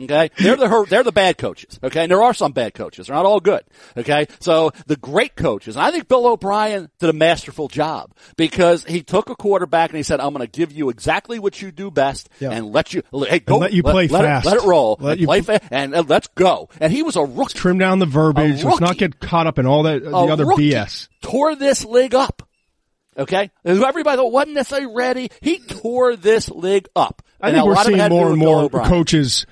[0.00, 1.80] Okay, they're the her- they're the bad coaches.
[1.82, 3.08] Okay, and there are some bad coaches.
[3.08, 3.62] They're not all good.
[3.96, 8.84] Okay, so the great coaches, and I think Bill O'Brien did a masterful job because
[8.84, 11.72] he took a quarterback and he said, "I'm going to give you exactly what you
[11.72, 12.50] do best Yeah.
[12.50, 14.46] and let you hey go let you play let, fast.
[14.46, 16.92] It, let it roll, Let and you play pl- fast, and uh, let's go." And
[16.92, 17.58] he was a rookie.
[17.58, 18.62] Trim down the verbiage.
[18.62, 21.08] Let's not get caught up in all that the a other rookie BS.
[21.22, 22.47] Tore this league up.
[23.18, 27.22] Okay, everybody that wasn't necessarily ready, he tore this league up.
[27.40, 29.44] I think a we're lot seeing had to do more and more coaches.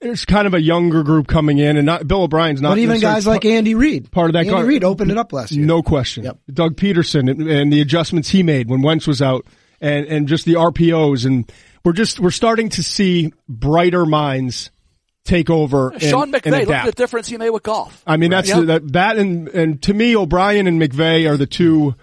[0.00, 2.70] There's kind of a younger group coming in, and not Bill O'Brien's not.
[2.70, 4.10] but even guys like Andy Reid.
[4.10, 5.64] part of that Andy car- Reid opened it up last year.
[5.64, 6.24] No question.
[6.24, 6.38] Yep.
[6.52, 9.46] Doug Pederson and, and the adjustments he made when Wentz was out,
[9.80, 11.50] and and just the RPOs, and
[11.84, 14.72] we're just we're starting to see brighter minds
[15.24, 15.90] take over.
[15.90, 18.02] And, Sean and McVay, look at the difference he made with Goff.
[18.04, 18.64] I mean, that's Yep.
[18.66, 21.94] that, that and and to me, O'Brien and McVay are the two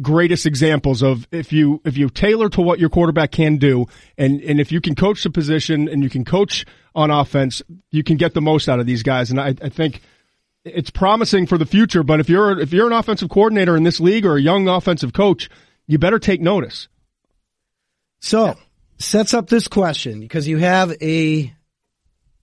[0.00, 3.86] greatest examples of if you if you tailor to what your quarterback can do,
[4.18, 8.02] and and if you can coach the position and you can coach on offense, you
[8.02, 9.30] can get the most out of these guys.
[9.30, 10.00] And I, I think
[10.64, 12.02] it's promising for the future.
[12.02, 15.12] But if you're if you're an offensive coordinator in this league or a young offensive
[15.12, 15.48] coach,
[15.86, 16.88] you better take notice.
[18.20, 18.56] So
[18.98, 21.54] sets up this question because you have a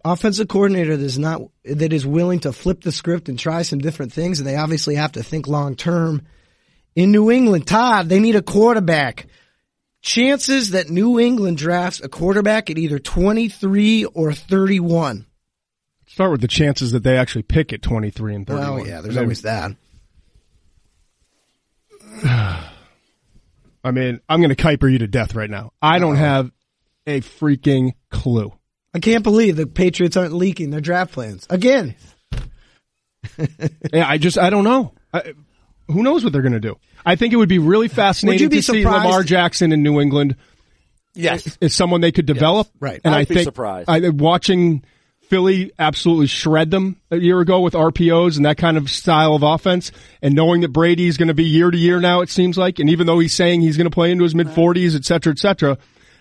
[0.05, 3.79] offensive coordinator that is not that is willing to flip the script and try some
[3.79, 6.25] different things, and they obviously have to think long term.
[6.95, 9.27] In New England, Todd, they need a quarterback.
[10.01, 15.25] Chances that New England drafts a quarterback at either twenty three or thirty one.
[16.05, 18.73] Start with the chances that they actually pick at twenty three and thirty one.
[18.75, 19.71] Well, yeah, there's always that.
[23.85, 25.71] I mean, I'm going to Kiper you to death right now.
[25.81, 26.51] I don't have
[27.07, 28.53] a freaking clue.
[28.93, 31.95] I can't believe the Patriots aren't leaking their draft plans again.
[33.93, 34.91] Yeah, I just I don't know.
[35.13, 35.33] I,
[35.93, 36.77] who knows what they're going to do?
[37.05, 40.35] I think it would be really fascinating be to see Lamar Jackson in New England
[41.15, 41.57] Yes.
[41.61, 42.67] as someone they could develop.
[42.79, 42.99] right.
[43.03, 43.89] And I'd I think surprised.
[43.89, 44.83] I, watching
[45.29, 49.43] Philly absolutely shred them a year ago with RPOs and that kind of style of
[49.43, 52.57] offense, and knowing that Brady is going to be year to year now, it seems
[52.57, 55.05] like, and even though he's saying he's going to play into his mid forties, et
[55.05, 55.77] cetera, et cetera,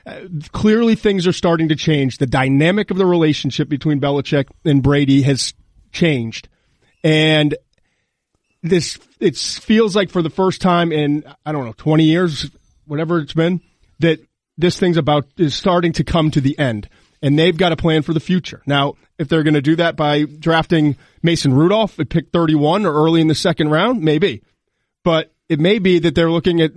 [0.07, 0.21] uh,
[0.53, 2.19] clearly things are starting to change.
[2.19, 5.55] The dynamic of the relationship between Belichick and Brady has
[5.93, 6.49] changed.
[7.05, 7.55] And
[8.63, 12.51] this, it feels like for the first time in, I don't know, 20 years,
[12.87, 13.61] whatever it's been,
[13.99, 14.21] that
[14.57, 16.89] this thing's about, is starting to come to the end.
[17.21, 18.63] And they've got a plan for the future.
[18.67, 22.93] Now, if they're going to do that by drafting Mason Rudolph at pick 31 or
[22.93, 24.43] early in the second round, maybe.
[25.05, 26.73] But it may be that they're looking at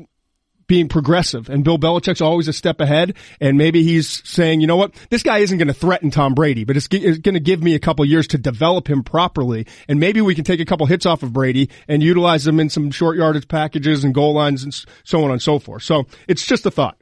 [0.67, 4.75] being progressive and Bill Belichick's always a step ahead and maybe he's saying, you know
[4.75, 7.62] what, this guy isn't going to threaten Tom Brady, but it's, it's going to give
[7.62, 10.86] me a couple years to develop him properly and maybe we can take a couple
[10.86, 14.63] hits off of Brady and utilize him in some short yardage packages and goal lines
[14.63, 15.84] and so on and so forth.
[15.84, 16.97] So it's just a thought.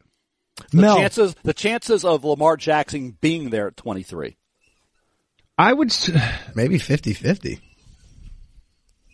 [0.71, 0.97] The Mel.
[0.97, 4.37] chances, the chances of Lamar Jackson being there at 23.
[5.57, 5.95] I would
[6.55, 7.59] maybe 50-50.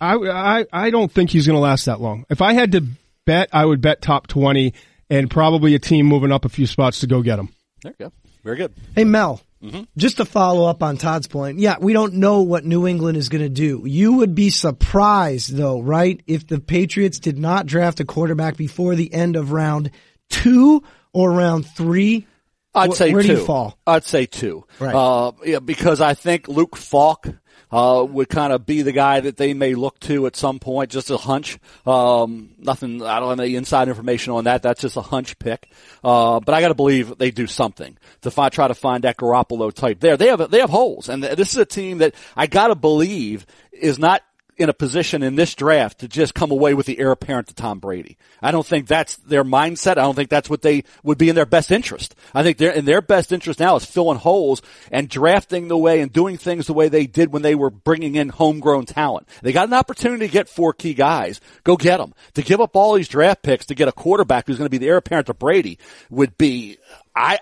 [0.01, 2.25] I, I, I don't think he's going to last that long.
[2.29, 2.85] If I had to
[3.29, 4.73] bet, I would bet top 20
[5.09, 7.49] and probably a team moving up a few spots to go get him.
[7.83, 8.11] There you go.
[8.43, 8.73] Very good.
[8.95, 9.83] Hey, Mel, mm-hmm.
[9.95, 11.59] just to follow up on Todd's point.
[11.59, 13.83] Yeah, we don't know what New England is going to do.
[13.85, 16.19] You would be surprised though, right?
[16.25, 19.91] If the Patriots did not draft a quarterback before the end of round
[20.29, 22.25] two or round three.
[22.73, 23.27] I'd say where two.
[23.27, 23.77] do you fall?
[23.85, 24.65] I'd say two.
[24.79, 24.95] Right.
[24.95, 27.27] Uh, yeah, because I think Luke Falk
[27.71, 30.91] uh, would kind of be the guy that they may look to at some point,
[30.91, 31.59] just a hunch.
[31.85, 34.63] Um, nothing, I don't have any inside information on that.
[34.63, 35.69] That's just a hunch pick.
[36.03, 39.73] Uh, but I gotta believe they do something to find, try to find that Garoppolo
[39.73, 40.17] type there.
[40.17, 41.09] They have, they have holes.
[41.09, 44.23] And this is a team that I gotta believe is not
[44.59, 47.55] in a position in this draft to just come away with the heir apparent to
[47.55, 48.17] Tom Brady.
[48.41, 49.91] I don't think that's their mindset.
[49.91, 52.13] I don't think that's what they would be in their best interest.
[52.33, 56.01] I think they're in their best interest now is filling holes and drafting the way
[56.01, 59.29] and doing things the way they did when they were bringing in homegrown talent.
[59.41, 61.39] They got an opportunity to get four key guys.
[61.63, 62.13] Go get them.
[62.33, 64.77] To give up all these draft picks to get a quarterback who's going to be
[64.77, 66.77] the heir apparent to Brady would be,
[67.15, 67.39] I,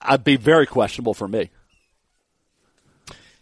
[0.00, 1.50] I'd be very questionable for me.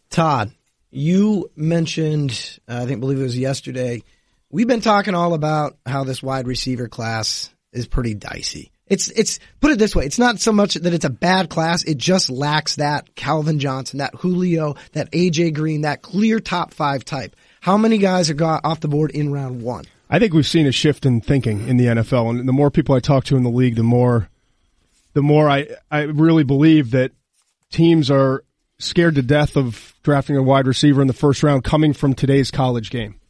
[0.08, 0.52] Todd,
[0.90, 4.02] you mentioned, uh, I think, believe it was yesterday.
[4.50, 8.72] We've been talking all about how this wide receiver class is pretty dicey.
[8.86, 10.04] It's, it's, put it this way.
[10.04, 11.84] It's not so much that it's a bad class.
[11.84, 17.04] It just lacks that Calvin Johnson, that Julio, that AJ Green, that clear top five
[17.04, 17.36] type.
[17.60, 19.84] How many guys are got off the board in round one?
[20.08, 22.30] I think we've seen a shift in thinking in the NFL.
[22.30, 24.28] And the more people I talk to in the league, the more,
[25.12, 27.12] the more I, I really believe that
[27.70, 28.42] teams are
[28.80, 32.50] scared to death of drafting a wide receiver in the first round coming from today's
[32.50, 33.20] college game.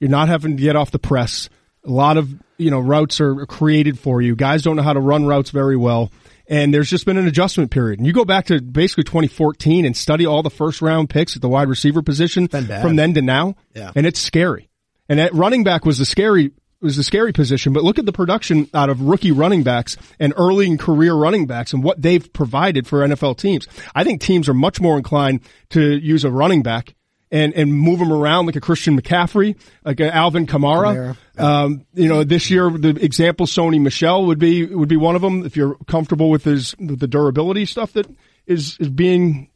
[0.00, 1.48] You're not having to get off the press.
[1.86, 4.34] A lot of, you know, routes are created for you.
[4.34, 6.10] Guys don't know how to run routes very well.
[6.46, 8.00] And there's just been an adjustment period.
[8.00, 11.42] And you go back to basically 2014 and study all the first round picks at
[11.42, 13.54] the wide receiver position from then to now.
[13.74, 13.92] Yeah.
[13.94, 14.68] And it's scary.
[15.08, 16.52] And that running back was the scary
[16.84, 20.32] was a scary position, but look at the production out of rookie running backs and
[20.36, 23.66] early in career running backs and what they've provided for NFL teams.
[23.94, 26.94] I think teams are much more inclined to use a running back
[27.30, 31.16] and, and move them around like a Christian McCaffrey, like an Alvin Kamara.
[31.36, 35.22] Um, you know, this year the example Sony Michel would be would be one of
[35.22, 35.44] them.
[35.44, 38.06] If you're comfortable with his with the durability stuff that
[38.46, 39.50] is is being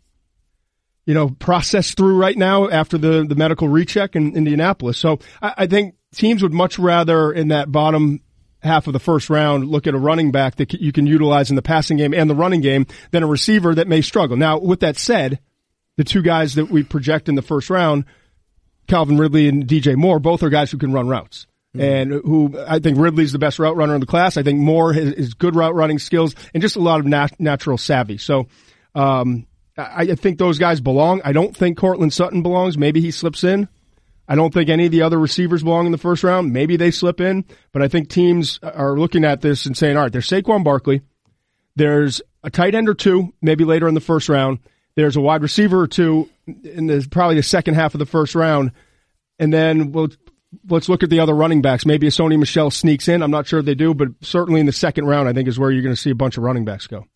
[1.06, 4.98] you know processed through right now after the the medical recheck in Indianapolis.
[4.98, 8.20] So I, I think teams would much rather in that bottom
[8.60, 11.56] half of the first round look at a running back that you can utilize in
[11.56, 14.36] the passing game and the running game than a receiver that may struggle.
[14.36, 15.38] Now, with that said,
[15.96, 18.04] the two guys that we project in the first round,
[18.86, 21.46] Calvin Ridley and DJ Moore, both are guys who can run routes.
[21.76, 21.80] Mm-hmm.
[21.80, 24.36] And who I think Ridley's the best route runner in the class.
[24.36, 27.38] I think Moore has, has good route running skills and just a lot of nat-
[27.38, 28.16] natural savvy.
[28.16, 28.46] So,
[28.94, 31.20] um, I, I think those guys belong.
[31.24, 32.78] I don't think Courtland Sutton belongs.
[32.78, 33.68] Maybe he slips in.
[34.28, 36.52] I don't think any of the other receivers belong in the first round.
[36.52, 40.02] Maybe they slip in, but I think teams are looking at this and saying, all
[40.02, 41.00] right, there's Saquon Barkley.
[41.76, 44.58] There's a tight end or two, maybe later in the first round.
[44.96, 48.34] There's a wide receiver or two in the, probably the second half of the first
[48.34, 48.72] round.
[49.38, 50.08] And then we'll,
[50.68, 51.86] let's look at the other running backs.
[51.86, 53.22] Maybe a Sony Michel sneaks in.
[53.22, 55.58] I'm not sure if they do, but certainly in the second round, I think is
[55.58, 57.06] where you're going to see a bunch of running backs go.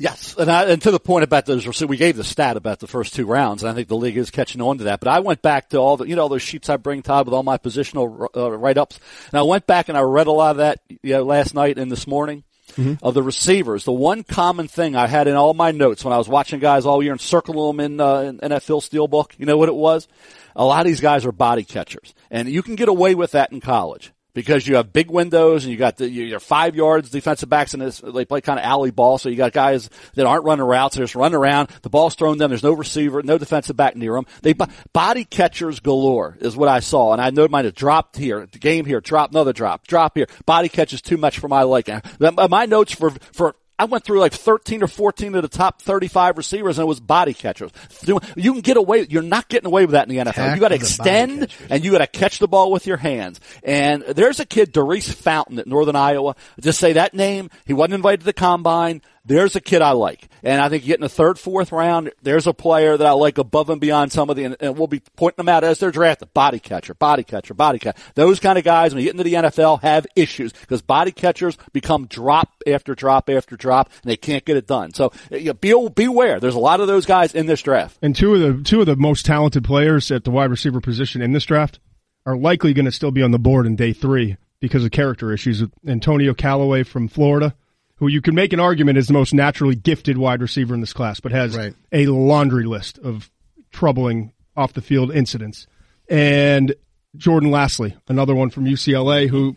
[0.00, 2.78] Yes, and, I, and to the point about those, so we gave the stat about
[2.78, 4.98] the first two rounds, and I think the league is catching on to that.
[4.98, 7.34] But I went back to all the, you know, those sheets I bring Todd with
[7.34, 8.98] all my positional uh, write-ups,
[9.30, 11.76] and I went back and I read a lot of that you know, last night
[11.76, 12.44] and this morning.
[12.76, 13.04] Mm-hmm.
[13.04, 16.18] Of the receivers, the one common thing I had in all my notes when I
[16.18, 19.56] was watching guys all year and circling them in, uh, in NFL Steelbook, you know
[19.56, 20.06] what it was?
[20.54, 23.50] A lot of these guys are body catchers, and you can get away with that
[23.50, 27.48] in college because you have big windows and you got the, you're five yards defensive
[27.48, 29.18] backs and they play kind of alley ball.
[29.18, 30.96] So you got guys that aren't running routes.
[30.96, 31.70] They're just running around.
[31.82, 32.50] The ball's thrown them.
[32.50, 34.26] There's no receiver, no defensive back near them.
[34.42, 34.54] They
[34.92, 37.12] body catchers galore is what I saw.
[37.12, 40.26] And I know mine have dropped here, game here, drop, another drop, drop here.
[40.46, 42.00] Body catches too much for my liking.
[42.18, 46.36] My notes for, for I went through like 13 or 14 of the top 35
[46.36, 47.70] receivers and it was body catchers.
[48.04, 50.34] You can get away, you're not getting away with that in the NFL.
[50.34, 53.40] Heck you gotta extend and you gotta catch the ball with your hands.
[53.62, 56.36] And there's a kid, Daurice Fountain at Northern Iowa.
[56.60, 57.48] Just say that name.
[57.64, 59.00] He wasn't invited to the combine.
[59.24, 60.28] There's a kid I like.
[60.42, 63.68] And I think getting a third, fourth round, there's a player that I like above
[63.68, 66.32] and beyond some of the, and we'll be pointing them out as they're drafted.
[66.32, 68.00] Body catcher, body catcher, body catcher.
[68.14, 71.58] Those kind of guys, when you get into the NFL, have issues because body catchers
[71.72, 74.94] become drop after drop after drop and they can't get it done.
[74.94, 76.40] So uh, you know, be, beware.
[76.40, 77.98] There's a lot of those guys in this draft.
[78.00, 81.20] And two of the two of the most talented players at the wide receiver position
[81.20, 81.78] in this draft
[82.26, 85.32] are likely going to still be on the board in day three because of character
[85.32, 85.62] issues.
[85.86, 87.54] Antonio Callaway from Florida,
[88.00, 90.92] who you can make an argument is the most naturally gifted wide receiver in this
[90.92, 91.74] class, but has Right.
[91.92, 93.30] a laundry list of
[93.70, 95.66] troubling off the field incidents.
[96.08, 96.74] And
[97.16, 99.54] Jordan Lasley, another one from UCLA, who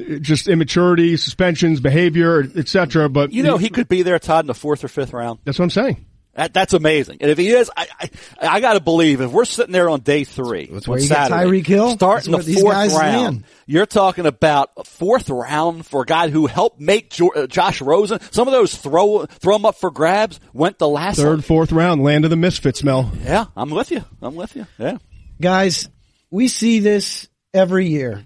[0.00, 3.08] uh, just immaturity, suspensions, behavior, etc.
[3.08, 5.38] But You know, he could be there, Todd, in the fourth or fifth round.
[5.44, 6.06] that's what I'm saying.
[6.34, 7.18] That, that's amazing.
[7.20, 8.10] And if he is, I, I,
[8.40, 11.08] I got to believe if we're sitting there on day three, That's on where you
[11.08, 11.90] get Saturday, Tyreek Hill.
[11.90, 13.44] starting That's the where fourth round, land.
[13.66, 17.80] you're talking about a fourth round for a guy who helped make jo- uh, Josh
[17.82, 18.20] Rosen.
[18.30, 22.02] Some of those throw throw them up for grabs went the last Third, fourth round,
[22.04, 23.10] land of the misfits, Mel.
[23.24, 24.04] Yeah, I'm with you.
[24.22, 24.66] I'm with you.
[24.78, 24.98] Yeah.
[25.40, 25.88] Guys,
[26.30, 28.24] we see this every year.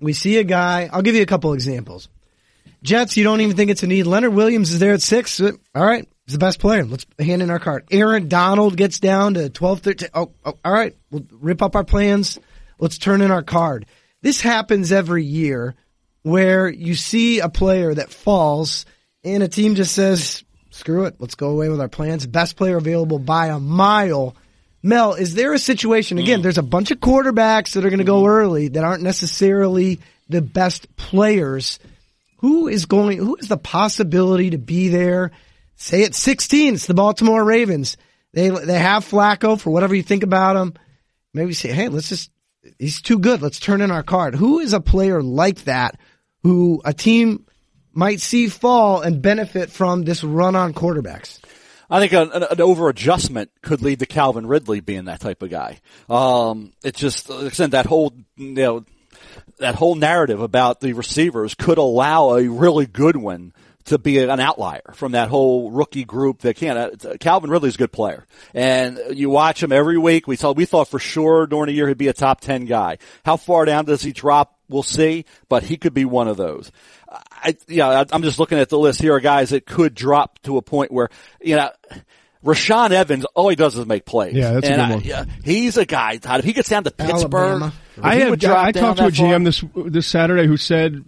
[0.00, 2.08] We see a guy, I'll give you a couple examples.
[2.82, 4.02] Jets, you don't even think it's a need.
[4.06, 5.40] Leonard Williams is there at six.
[5.40, 6.06] All right.
[6.26, 6.84] He's the best player.
[6.84, 7.84] Let's hand in our card.
[7.90, 10.08] Aaron Donald gets down to 12, 13.
[10.14, 10.96] Oh, oh, all right.
[11.10, 12.38] We'll rip up our plans.
[12.78, 13.86] Let's turn in our card.
[14.22, 15.74] This happens every year
[16.22, 18.86] where you see a player that falls
[19.22, 21.16] and a team just says, screw it.
[21.18, 22.26] Let's go away with our plans.
[22.26, 24.34] Best player available by a mile.
[24.82, 28.04] Mel, is there a situation, again, there's a bunch of quarterbacks that are going to
[28.04, 31.78] go early that aren't necessarily the best players.
[32.38, 35.30] Who is going, who has the possibility to be there?
[35.76, 37.96] Say at 16, it's the Baltimore Ravens.
[38.32, 40.74] They, they have Flacco for whatever you think about him.
[41.32, 42.30] Maybe say, hey, let's just,
[42.78, 43.42] he's too good.
[43.42, 44.34] Let's turn in our card.
[44.34, 45.98] Who is a player like that
[46.42, 47.46] who a team
[47.92, 51.40] might see fall and benefit from this run on quarterbacks?
[51.90, 55.50] I think an, an, over adjustment could lead to Calvin Ridley being that type of
[55.50, 55.80] guy.
[56.08, 58.84] Um, it just, that whole, you know,
[59.58, 63.52] that whole narrative about the receivers could allow a really good one
[63.86, 67.04] to be an outlier from that whole rookie group that can't.
[67.04, 68.24] Uh, Calvin Ridley's a good player,
[68.54, 70.26] and you watch him every week.
[70.26, 72.98] We thought we thought for sure during the year he'd be a top ten guy.
[73.24, 74.58] How far down does he drop?
[74.68, 76.72] We'll see, but he could be one of those.
[77.30, 80.56] I, yeah, I'm just looking at the list here of guys that could drop to
[80.56, 81.10] a point where,
[81.42, 81.70] you know,
[82.44, 84.34] Rashaan Evans, all he does is make plays.
[84.34, 85.00] Yeah, that's a good I- one.
[85.04, 86.40] yeah, he's a guy, Todd.
[86.40, 87.72] If he gets down to Pittsburgh,
[88.02, 89.62] I he had I talked to a that far- GM this
[89.92, 91.04] this Saturday who said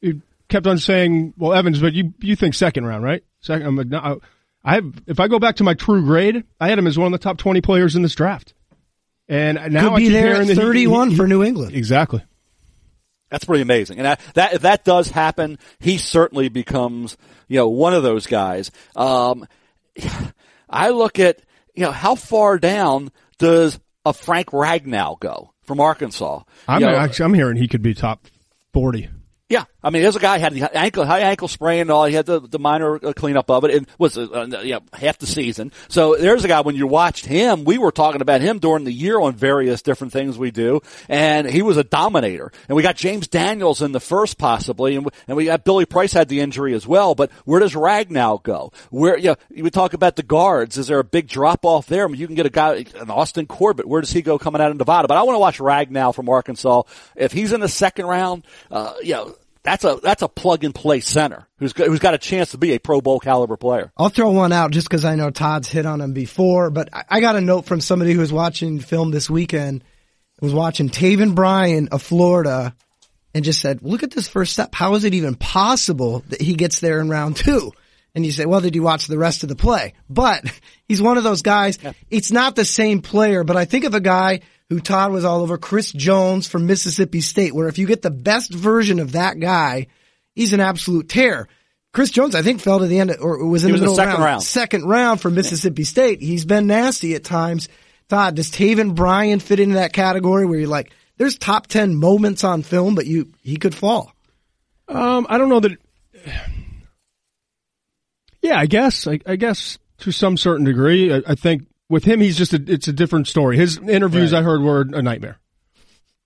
[0.00, 3.22] he kept on saying, "Well, Evans, but you you think second round, right?
[3.40, 4.20] Second, I'm like, no,
[4.64, 7.06] I have if I go back to my true grade, I had him as one
[7.06, 8.54] of the top 20 players in this draft,
[9.28, 11.74] and now Could I be there hearing at that he- 31 he- for New England.
[11.74, 12.22] exactly.
[13.30, 13.98] That's pretty amazing.
[13.98, 18.26] And that, that, if that does happen, he certainly becomes, you know, one of those
[18.26, 18.70] guys.
[18.96, 19.46] Um,
[20.70, 21.40] I look at,
[21.74, 26.42] you know, how far down does a Frank Ragnow go from Arkansas?
[26.66, 28.26] I'm You know, actually I'm hearing he could be top
[28.72, 29.10] 40.
[29.50, 32.04] Yeah, I mean, there's a guy had the ankle, high ankle sprain and all.
[32.04, 33.70] He had the, the minor uh, cleanup of it.
[33.70, 35.70] It was, uh, uh, yeah, half the season.
[35.86, 38.92] So there's a guy, when you watched him, we were talking about him during the
[38.92, 40.80] year on various different things we do.
[41.08, 42.50] And he was a dominator.
[42.68, 44.96] And we got James Daniels in the first possibly.
[44.96, 47.14] And, we- and we got Billy Price had the injury as well.
[47.14, 48.72] But where does Ragnow go?
[48.90, 50.76] Where, you know, you talk about the guards.
[50.76, 52.04] Is there a big drop off there?
[52.04, 53.86] I mean, you can get a guy, an Austin Corbett.
[53.86, 55.06] Where does he go coming out of Nevada?
[55.06, 56.82] But I want to watch Ragnow from Arkansas.
[57.14, 60.74] If he's in the second round, uh, you know, that's a that's a plug and
[60.74, 63.92] play center who's got, who's got a chance to be a Pro Bowl caliber player.
[63.96, 67.04] I'll throw one out just because I know Todd's hit on him before, but I-
[67.08, 69.84] I got a note from somebody who was watching film this weekend,
[70.40, 72.74] was watching Taven Bryan of Florida,
[73.34, 74.74] and just said, look at this first step.
[74.74, 77.72] How is it even possible that he gets there in round two?
[78.14, 79.92] And you say, well, did you watch the rest of the play?
[80.08, 80.44] But
[80.88, 81.78] he's one of those guys.
[82.10, 84.40] It's not the same player, but I think of a guy
[84.70, 88.10] who Todd was all over, Chris Jones from Mississippi State, where if you get the
[88.10, 89.86] best version of that guy,
[90.34, 91.48] he's an absolute tear.
[91.94, 93.80] Chris Jones, I think, fell to the end, of, or was in He the was
[93.80, 94.42] in the middle second round, round.
[94.42, 96.20] second round for Mississippi State.
[96.20, 97.68] He's been nasty at times.
[98.08, 102.44] Todd, does Taven Bryan fit into that category where you're like, there's top ten moments
[102.44, 104.12] on film, but you he could fall.
[104.86, 105.72] Um, I don't know that.
[108.42, 109.06] Yeah, I guess.
[109.06, 111.12] I, I guess to some certain degree.
[111.12, 113.56] I, I think with him, he's just a, it's a different story.
[113.56, 115.38] His interviews I heard were a nightmare.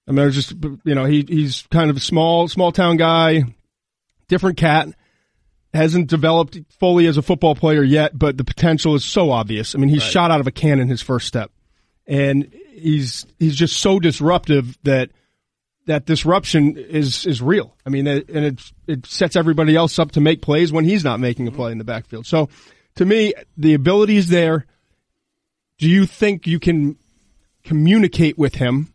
[0.08, 0.52] I mean, it's just
[0.84, 3.44] you know he he's kind of a small small town guy,
[4.28, 4.88] different cat.
[5.72, 9.74] hasn't developed fully as a football player yet, but the potential is so obvious.
[9.74, 11.52] I mean, he's shot out of a cannon his first step,
[12.06, 15.10] and he's he's just so disruptive that
[15.86, 17.76] that disruption is is real.
[17.86, 21.20] I mean, and it it sets everybody else up to make plays when he's not
[21.20, 21.72] making a play mm-hmm.
[21.72, 22.26] in the backfield.
[22.26, 22.48] So,
[22.96, 24.66] to me, the ability is there.
[25.82, 26.96] Do you think you can
[27.64, 28.94] communicate with him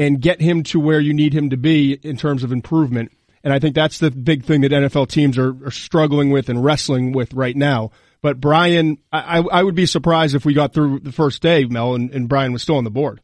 [0.00, 3.12] and get him to where you need him to be in terms of improvement?
[3.44, 6.64] And I think that's the big thing that NFL teams are, are struggling with and
[6.64, 7.92] wrestling with right now.
[8.20, 11.94] But Bryan, I, I would be surprised if we got through the first day, Mel,
[11.94, 13.20] and, and Bryan was still on the board.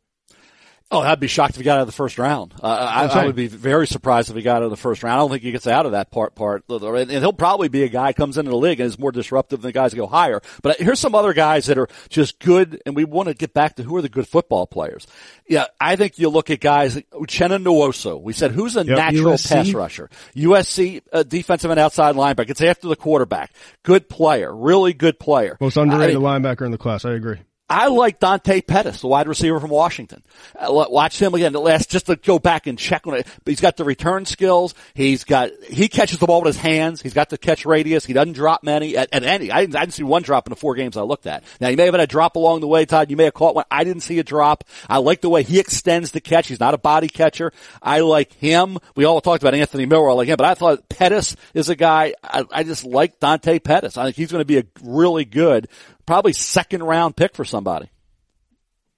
[0.93, 2.53] Oh, I'd be shocked if he got out of the first round.
[2.61, 5.14] Uh, I, I, would be very surprised if he got out of the first round.
[5.14, 6.34] I don't think he gets out of that part.
[6.34, 9.62] Part, and he'll probably be a guy comes into the league and is more disruptive
[9.62, 10.41] than the guys that go higher.
[10.62, 13.76] But here's some other guys that are just good, and we want to get back
[13.76, 15.07] to who are the good football players.
[15.47, 18.20] Yeah, I think you look at guys Uchenna Nwosu.
[18.20, 18.99] We said who's a yep.
[18.99, 19.49] natural USC.
[19.49, 20.11] pass rusher.
[20.34, 22.51] USC uh, defensive and outside linebacker.
[22.51, 23.53] It's after the quarterback.
[23.84, 25.57] Good player, really good player.
[25.61, 27.05] Most underrated I mean, linebacker in the class.
[27.05, 27.38] I agree.
[27.71, 30.25] I like Dante Pettis, the wide receiver from Washington.
[30.59, 31.53] Uh, watch him again.
[31.53, 33.29] Last, just to go back and check on it.
[33.47, 34.75] He's got the return skills.
[34.93, 37.01] He's got, he catches the ball with his hands.
[37.01, 38.05] He's got the catch radius.
[38.05, 39.53] He doesn't drop many at, at any.
[39.53, 41.45] I didn't, I didn't see one drop in the four games I looked at.
[41.61, 43.09] Now, you may have had a drop along the way, Todd.
[43.09, 43.66] You may have caught one.
[43.71, 44.64] I didn't see a drop.
[44.89, 46.49] I like the way he extends the catch.
[46.49, 47.53] He's not a body catcher.
[47.81, 48.79] I like him.
[48.97, 50.12] We all talked about Anthony Miller.
[50.12, 52.14] Like him, but I thought Pettis is a guy.
[52.25, 53.97] I, I just like Dante Pettis.
[53.97, 55.68] I think he's going to be a really good,
[56.11, 57.89] probably second round pick for somebody.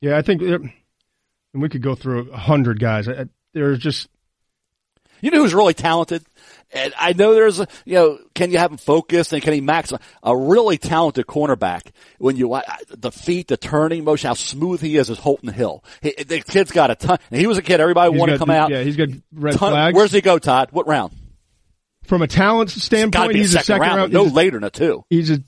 [0.00, 0.60] Yeah, I think, uh,
[1.52, 3.06] and we could go through a hundred guys.
[3.06, 4.08] Uh, there's just,
[5.20, 6.24] you know who's really talented?
[6.72, 9.60] And I know there's a, you know, can you have him focused and can he
[9.60, 9.92] max
[10.22, 12.58] a really talented cornerback when you,
[12.88, 15.84] the feet, the turning motion, how smooth he is is Holton Hill.
[16.00, 18.70] He, the kid's got a ton, he was a kid, everybody wanted to come out.
[18.70, 19.94] Yeah, he's got red ton, flags.
[19.94, 20.70] Where's he go, Todd?
[20.72, 21.12] What round?
[22.04, 25.04] From a talent standpoint, he's a second, round, round no later than a two.
[25.08, 25.38] He's a.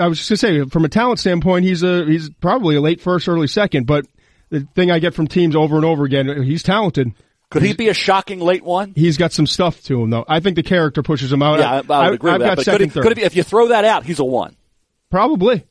[0.00, 3.00] I was just gonna say, from a talent standpoint, he's a he's probably a late
[3.00, 3.86] first, early second.
[3.86, 4.06] But
[4.48, 7.12] the thing I get from teams over and over again, he's talented.
[7.50, 8.94] Could he be a shocking late one?
[8.96, 10.24] He's got some stuff to him, though.
[10.26, 11.58] I think the character pushes him out.
[11.58, 12.56] Yeah, I, I would agree I've with that.
[12.56, 14.56] But second, could, he, could be, if you throw that out, he's a one.
[15.10, 15.66] Probably.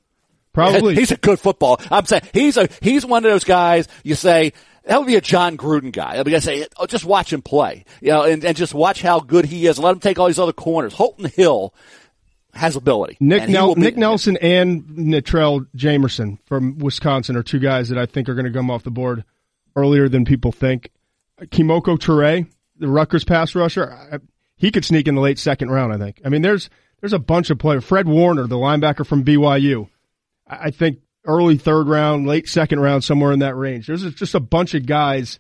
[0.53, 0.95] Probably.
[0.99, 1.80] He's a good football.
[1.89, 3.88] I'm saying he's a he's one of those guys.
[4.03, 4.51] You say
[4.84, 6.18] that would be a Jon Gruden guy.
[6.18, 9.02] I mean, I say, oh, just watch him play, you know, and, and just watch
[9.02, 10.94] how good he is let him take all these other corners.
[10.94, 11.74] Holton Hill
[12.54, 13.18] has ability.
[13.20, 18.06] Nick, Nel- be- Nick Nelson and Natrell Jamerson from Wisconsin are two guys that I
[18.06, 19.24] think are going to come off the board
[19.76, 20.92] earlier than people think.
[21.40, 24.20] Kemoko Turay, the Rutgers pass rusher,
[24.56, 26.22] he could sneak in the late second round, I think.
[26.26, 26.70] I mean, there's,
[27.00, 27.84] there's a bunch of players.
[27.84, 29.90] Fred Warner, the linebacker from BYU.
[30.48, 33.88] I think early third round, late second round, somewhere in that range.
[33.88, 35.39] There's just a bunch of guys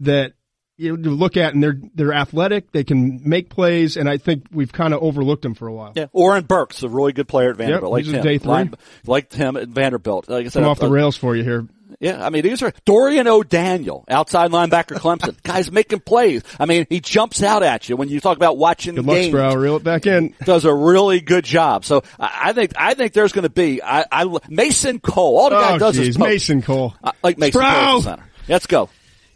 [0.00, 0.32] that
[0.76, 4.72] you look at and they're they're athletic, they can make plays, and I think we've
[4.72, 5.92] kind of overlooked them for a while.
[5.94, 7.98] Yeah, Oren Burks, a really good player at Vanderbilt.
[7.98, 8.22] Yep, like him.
[8.22, 8.50] day three.
[8.50, 8.74] Line,
[9.06, 10.28] liked him at Vanderbilt.
[10.28, 11.66] Like I said, Come off the rails for you here.
[12.00, 15.40] Yeah, I mean these are Dorian O'Daniel, outside linebacker, Clemson.
[15.42, 16.42] Guys making plays.
[16.58, 19.34] I mean he jumps out at you when you talk about watching good games.
[19.34, 20.34] Luck, Reel it back in.
[20.44, 21.84] Does a really good job.
[21.84, 25.38] So I, I think I think there's going to be I, I, Mason Cole.
[25.38, 26.28] All the guy oh, does geez, is poke.
[26.28, 26.94] Mason Cole.
[27.02, 27.90] I like Mason Sprow.
[27.90, 28.24] Cole center.
[28.48, 28.88] Let's go.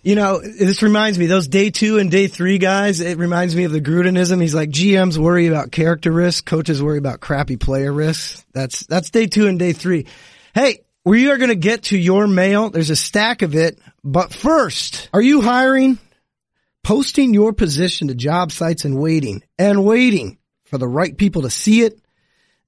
[0.06, 3.64] You know, this reminds me, those day two and day three guys, it reminds me
[3.64, 4.40] of the Grudenism.
[4.40, 8.46] He's like, GMs worry about character risk, coaches worry about crappy player risks.
[8.52, 10.06] That's, that's day two and day three.
[10.54, 12.68] Hey, we are going to get to your mail.
[12.68, 13.78] There's a stack of it.
[14.02, 16.00] But first, are you hiring?
[16.82, 21.50] Posting your position to job sites and waiting and waiting for the right people to
[21.50, 22.00] see it.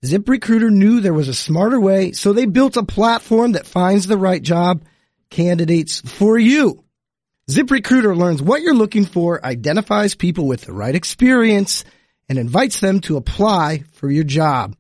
[0.05, 4.17] ZipRecruiter knew there was a smarter way, so they built a platform that finds the
[4.17, 4.83] right job
[5.31, 6.85] candidates for you.
[7.51, 11.85] ZipRecruiter learns what you're looking for, identifies people with the right experience,
[12.29, 14.77] and invites them to apply for your job.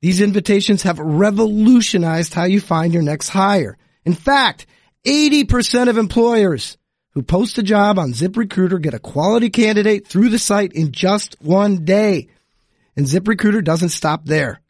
[0.00, 3.76] These invitations have revolutionized how you find your next hire.
[4.04, 4.66] In fact,
[5.06, 6.78] 80% of employers
[7.12, 11.36] who post a job on ZipRecruiter get a quality candidate through the site in just
[11.40, 12.28] one day.
[12.96, 14.60] And ZipRecruiter doesn't stop there.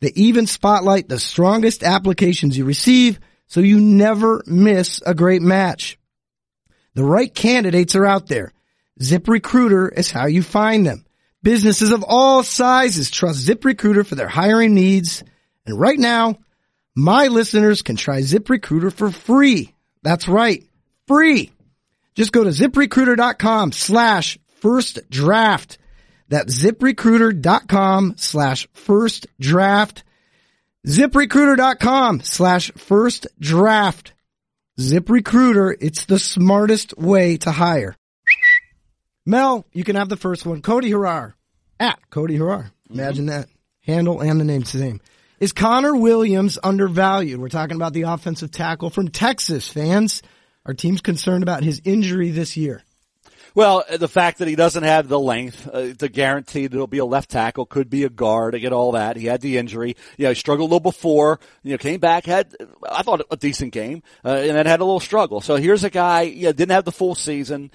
[0.00, 5.98] They even spotlight the strongest applications you receive so you never miss a great match.
[6.94, 8.52] The right candidates are out there.
[9.00, 11.04] ZipRecruiter is how you find them.
[11.42, 15.24] Businesses of all sizes trust ZipRecruiter for their hiring needs.
[15.64, 16.36] And right now,
[16.94, 19.74] my listeners can try ZipRecruiter for free.
[20.02, 20.64] That's right.
[21.06, 21.50] Free.
[22.14, 25.78] Just go to ziprecruiter.com slash first draft.
[26.28, 30.04] That's ziprecruiter.com slash first draft.
[30.86, 34.12] ZipRecruiter.com slash first draft.
[34.78, 37.96] ZipRecruiter, it's the smartest way to hire.
[39.26, 40.62] Mel, you can have the first one.
[40.62, 41.34] Cody Harrar.
[41.78, 42.72] At Cody Harar.
[42.88, 43.48] Imagine that.
[43.82, 45.00] Handle and the name same.
[45.40, 47.40] Is Connor Williams undervalued?
[47.40, 50.22] We're talking about the offensive tackle from Texas fans.
[50.66, 52.82] Our team's concerned about his injury this year.
[53.54, 56.98] Well, the fact that he doesn't have the length uh, to guarantee that he'll be
[56.98, 59.16] a left tackle, could be a guard, I get all that.
[59.16, 59.96] He had the injury.
[60.18, 62.54] You know, he struggled a little before, you know, came back, had,
[62.88, 65.40] I thought a decent game, uh, and then had a little struggle.
[65.40, 67.72] So here's a guy, know, didn't have the full season.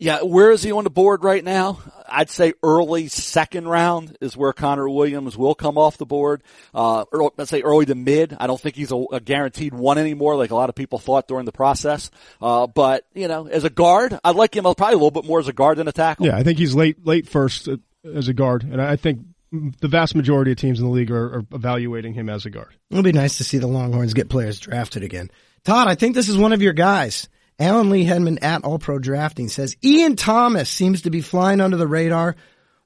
[0.00, 1.78] Yeah, where is he on the board right now?
[2.08, 6.42] I'd say early second round is where Connor Williams will come off the board.
[6.72, 8.34] Uh, early, let's say early to mid.
[8.40, 11.28] I don't think he's a, a, guaranteed one anymore, like a lot of people thought
[11.28, 12.10] during the process.
[12.40, 15.38] Uh, but you know, as a guard, I'd like him probably a little bit more
[15.38, 16.24] as a guard than a tackle.
[16.24, 19.20] Yeah, I think he's late, late first uh, as a guard, and I think
[19.52, 22.74] the vast majority of teams in the league are, are evaluating him as a guard.
[22.90, 25.30] It'll be nice to see the Longhorns get players drafted again.
[25.62, 27.28] Todd, I think this is one of your guys.
[27.60, 31.76] Alan Lee Hedman at All Pro Drafting says Ian Thomas seems to be flying under
[31.76, 32.34] the radar.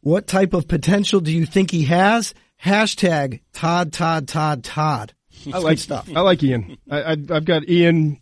[0.01, 2.35] What type of potential do you think he has?
[2.63, 5.15] Hashtag Todd Todd Todd Todd.
[5.53, 6.09] I like stuff.
[6.15, 6.77] I like Ian.
[6.91, 8.21] I, have got Ian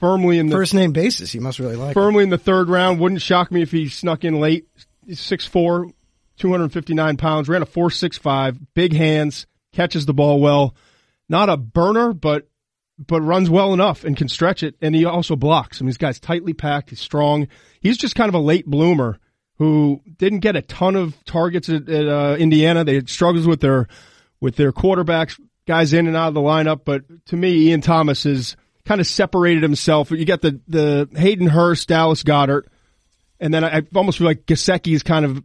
[0.00, 1.34] firmly in the first name basis.
[1.34, 2.28] You must really like firmly him.
[2.28, 2.98] in the third round.
[2.98, 4.66] Wouldn't shock me if he snuck in late.
[5.06, 5.92] He's 6'4",
[6.38, 7.48] 259 pounds.
[7.48, 8.58] Ran a four six five.
[8.74, 9.46] Big hands.
[9.72, 10.74] Catches the ball well.
[11.28, 12.48] Not a burner, but
[12.98, 14.76] but runs well enough and can stretch it.
[14.80, 15.80] And he also blocks.
[15.80, 16.90] I mean, this guy's tightly packed.
[16.90, 17.48] He's strong.
[17.80, 19.18] He's just kind of a late bloomer
[19.58, 22.84] who didn't get a ton of targets at, at uh, Indiana.
[22.84, 23.88] They had struggles with their
[24.40, 26.80] with their quarterbacks, guys in and out of the lineup.
[26.84, 30.10] But to me, Ian Thomas has kind of separated himself.
[30.10, 32.64] You got the the Hayden Hurst, Dallas Goedert,
[33.40, 35.42] and then I, I almost feel like Gesicki is kind of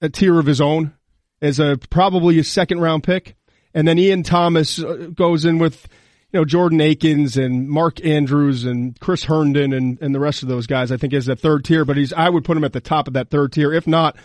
[0.00, 0.94] a tier of his own
[1.40, 3.34] as a probably a second round pick.
[3.74, 5.88] And then Ian Thomas uh, goes in with
[6.32, 10.48] you know, Jordan Akins and Mark Andrews and Chris Herndon and, and the rest of
[10.48, 12.74] those guys, I think is that third tier, but he's, I would put him at
[12.74, 13.72] the top of that third tier.
[13.72, 14.16] If not,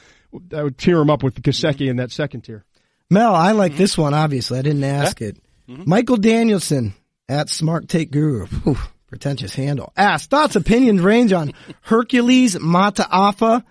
[0.56, 2.66] I would tier him up with the Gesicki in that second tier.
[3.10, 3.78] Mel, I like mm-hmm.
[3.78, 4.60] this one, obviously.
[4.60, 5.38] I didn't ask it.
[5.70, 5.84] Mm-hmm.
[5.86, 6.94] Michael Danielson
[7.30, 8.48] at Smart Take Guru.
[8.48, 8.78] Whew,
[9.08, 9.94] pretentious handle.
[9.96, 13.64] Ask thoughts, opinions range on Hercules Mataafa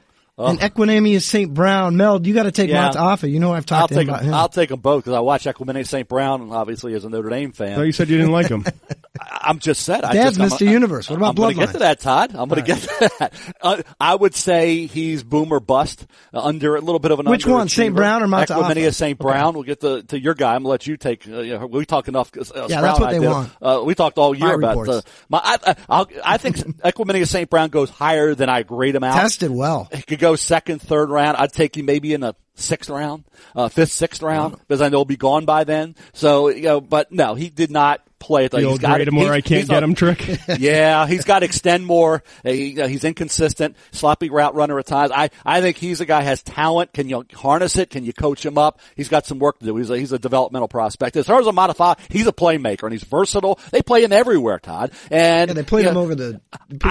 [0.42, 0.46] Oh.
[0.46, 1.52] And Equanimeous St.
[1.52, 1.96] Brown.
[1.96, 2.90] Mel, you got to take yeah.
[2.90, 3.30] Mataafa.
[3.30, 4.34] You know I've talked I'll to him about him.
[4.34, 6.08] I'll take them both because I watch Equanimeous St.
[6.08, 7.76] Brown, obviously, as a Notre Dame fan.
[7.76, 8.64] No, you said you didn't like him.
[9.30, 10.04] I'm just said.
[10.04, 10.68] I Dad's just, Mr.
[10.68, 11.08] Universe.
[11.08, 12.30] What about I'm going to get to that, Todd.
[12.30, 12.66] I'm going right.
[12.66, 13.32] to get to that.
[13.62, 17.26] Uh, I would say he's boomer bust uh, under a little bit of an.
[17.30, 17.94] Which one, St.
[17.94, 18.62] Brown or Mataafa?
[18.62, 19.18] Equanimeous St.
[19.18, 19.48] Brown.
[19.48, 19.54] Okay.
[19.54, 20.54] We'll get to, to your guy.
[20.54, 21.28] I'm going to let you take.
[21.28, 22.32] Uh, you know, we talked enough.
[22.36, 23.52] Uh, yeah, that's what they want.
[23.60, 25.04] Uh, we talked all year my about the.
[25.28, 27.48] My, I, I, I think Equanimeous St.
[27.48, 29.14] Brown goes higher than I grade him out.
[29.14, 29.88] Tested well.
[29.92, 31.36] He could go second, third round.
[31.36, 34.98] I'd take him maybe in the sixth round, uh, fifth, sixth round, because I know
[34.98, 35.94] he'll be gone by then.
[36.12, 38.52] So, you know, but no, he did not play it.
[38.52, 40.26] The he's got, grade him where I can't get a, him trick.
[40.58, 42.22] yeah, he's got to extend more.
[42.44, 45.10] He, he's inconsistent, sloppy route runner at times.
[45.12, 46.92] I, I think he's a guy has talent.
[46.92, 47.90] Can you harness it?
[47.90, 48.80] Can you coach him up?
[48.96, 49.76] He's got some work to do.
[49.76, 51.16] He's a, he's a developmental prospect.
[51.16, 53.58] As far as a Mataafa, he's a playmaker and he's versatile.
[53.70, 54.92] They play him everywhere, Todd.
[55.10, 56.40] And yeah, they play him know, over the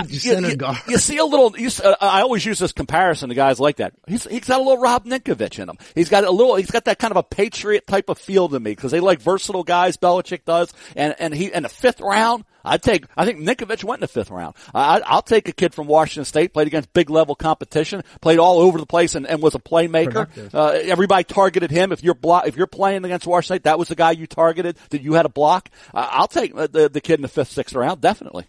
[0.10, 0.78] center you, guard.
[0.88, 3.94] You see a little, you, uh, I always use this comparison to guys like that.
[4.08, 5.78] He's, he's got a little Rob Ninkovich in him.
[5.96, 8.60] He's got a little, he's got that kind of a patriot type of feel to
[8.60, 10.74] me because they like versatile guys, Belichick does.
[10.96, 14.07] And, and he, and the fifth round, I'd take, I think Ninkovich went in the
[14.07, 14.55] fifth round.
[14.74, 18.59] I, will take a kid from Washington State, played against big level competition, played all
[18.59, 20.28] over the place and, and was a playmaker.
[20.53, 21.91] Uh, everybody targeted him.
[21.91, 24.78] If you're block, if you're playing against Washington State, that was the guy you targeted
[24.89, 25.69] that you had a block.
[25.93, 28.45] Uh, I'll take the, the kid in the fifth, sixth round, definitely.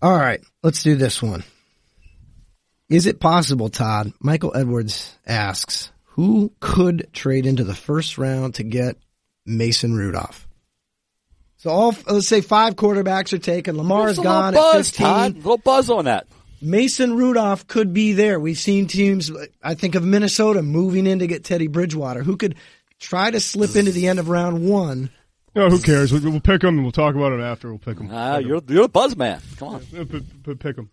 [0.00, 1.44] All right, let's do this one.
[2.88, 4.12] Is it possible, Todd?
[4.20, 8.96] Michael Edwards asks, who could trade into the first round to get
[9.46, 10.46] Mason Rudolph?
[11.62, 13.76] So all let's say five quarterbacks are taken.
[13.76, 15.06] Lamar's gone buzz, at 15.
[15.06, 15.36] Todd.
[15.36, 16.26] little buzz on that.
[16.60, 18.40] Mason Rudolph could be there.
[18.40, 19.30] We've seen teams,
[19.62, 22.56] I think of Minnesota moving in to get Teddy Bridgewater, who could
[22.98, 25.10] try to slip into the end of round one.
[25.54, 26.12] No, who cares?
[26.12, 27.68] We'll, pick them and we'll talk about it after.
[27.68, 28.08] We'll pick them.
[28.10, 29.40] Ah, you're you're a buzz man.
[29.56, 30.90] Come on, yeah, pick them.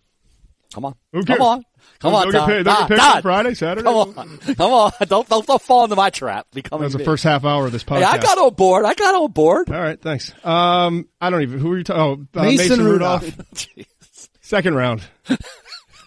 [0.72, 0.94] Come on.
[1.26, 1.64] Come on.
[1.98, 3.82] Come on, don't get paid, don't get paid on Friday, Saturday.
[3.82, 4.92] Come on, come on!
[5.06, 6.46] Don't don't, don't fall into my trap.
[6.52, 7.98] Becoming That's the first half hour of this podcast.
[7.98, 8.84] Hey, I got on board.
[8.84, 9.70] I got on board.
[9.70, 10.32] All right, thanks.
[10.44, 11.58] Um, I don't even.
[11.58, 12.28] Who are you talking?
[12.34, 13.22] Oh, uh, Mason, Mason Rudolph.
[13.22, 13.66] Rudolph.
[14.40, 15.02] Second round.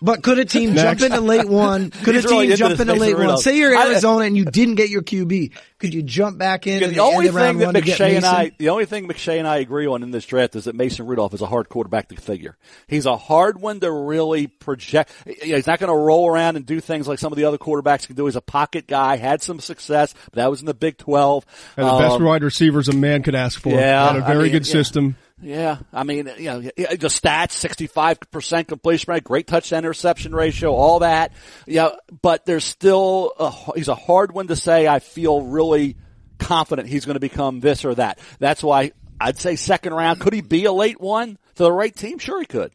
[0.04, 1.90] But could a team jump into late one?
[2.04, 3.38] Could He's a team really jump into late one?
[3.38, 5.54] Say you're Arizona and you didn't get your QB.
[5.80, 6.82] Could you jump back in?
[6.82, 9.58] Yeah, the, the only thing that McShay and I, the only thing McShay and I
[9.58, 12.58] agree on in this draft is that Mason Rudolph is a hard quarterback to figure.
[12.88, 15.14] He's a hard one to really project.
[15.26, 18.06] He's not going to roll around and do things like some of the other quarterbacks
[18.06, 18.26] can do.
[18.26, 21.46] He's a pocket guy, had some success, but that was in the Big 12.
[21.78, 23.70] And the um, best wide receivers a man could ask for.
[23.70, 24.12] Yeah.
[24.12, 24.74] Had a very I mean, good yeah.
[24.74, 30.74] system Yeah, I mean, you know, the stats, 65% completion rate, great touch interception ratio,
[30.74, 31.34] all that.
[31.68, 31.90] Yeah,
[32.22, 34.88] but there's still, a, he's a hard one to say.
[34.88, 35.98] I feel really
[36.40, 38.20] confident he's going to become this or that.
[38.40, 40.22] That's why I'd say second round.
[40.22, 42.20] Could he be a late one to the right team?
[42.20, 42.72] Sure he could.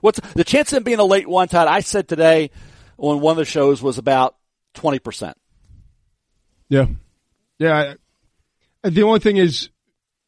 [0.00, 1.68] What's the chance of him being a late one, Todd?
[1.68, 2.50] I said today
[2.96, 4.36] on one of the shows was about
[4.74, 5.34] 20%.
[6.70, 6.86] Yeah.
[7.58, 7.94] Yeah.
[8.82, 9.68] The only thing is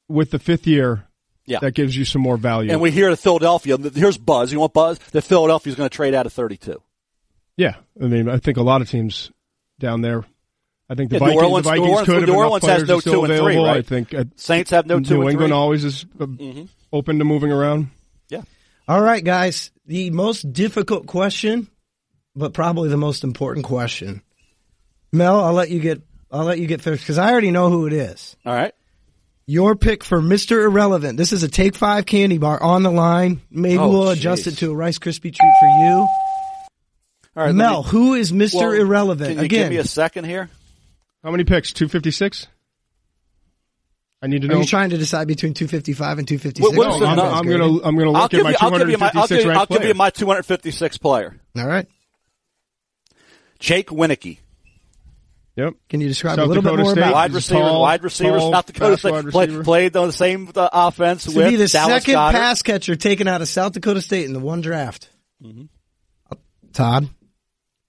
[0.06, 1.07] with the fifth year,
[1.48, 1.58] Yeah.
[1.60, 2.70] that gives you some more value.
[2.70, 4.52] And we hear the Philadelphia, here's Buzz.
[4.52, 4.98] You want Buzz?
[5.12, 6.80] That Philadelphia's going to trade out of 32.
[7.56, 7.76] yeah.
[8.00, 9.30] I mean, I think a lot of teams
[9.80, 10.24] down there.
[10.90, 12.44] I think the Yeah, New Vikings, Orleans- the Vikings New Orleans- could have New enough
[12.44, 13.76] Orleans has no are still two and three, right?
[13.76, 15.56] I think uh, Saints have no two New and New England three.
[15.56, 16.26] always is uh,
[16.92, 17.88] open to moving around.
[18.28, 18.42] Yeah.
[18.86, 19.70] All right, guys.
[19.86, 21.68] The most difficult question,
[22.36, 24.22] but probably the most important question.
[25.12, 26.02] Mel, I'll let you get.
[26.30, 28.36] I'll let you get first because I already know who it is.
[28.46, 28.74] All right.
[29.50, 30.62] Your pick for Mr.
[30.62, 31.16] Irrelevant.
[31.16, 33.40] This is a Take Five candy bar on the line.
[33.50, 34.52] Maybe Oh, we'll adjust jeez.
[34.52, 36.06] it to a Rice Krispie treat for you.
[37.34, 37.54] All right.
[37.54, 38.56] Mel, me- who is Mr.
[38.56, 39.30] well, Irrelevant?
[39.30, 40.50] Can you Again, give me a second here?
[41.24, 41.72] How many picks?
[41.72, 42.46] Two fifty six.
[44.20, 44.60] I need to are know.
[44.60, 46.60] you trying to decide between 255 and 256?
[46.60, 47.18] What- what No, the I'm.
[47.38, 49.74] I'm gonna I'm gonna I'll look at my you, I'll give my, 256 I'll give
[49.76, 49.94] you player.
[49.94, 51.36] my 256 player.
[51.56, 51.86] All right.
[53.60, 54.38] Jake Wieneke.
[55.58, 55.74] Yep.
[55.88, 57.00] Can you describe South a little Dakota bit more State.
[57.00, 59.10] about Wide He's receiver, tall, wide receiver, tall, South Dakota State.
[59.12, 62.38] wide Play, played on the same uh, offense to with be the Dallas second Goddard.
[62.38, 65.08] pass catcher taken out of South Dakota State in the one draft?
[65.42, 65.62] Mm-hmm.
[66.72, 67.08] Todd,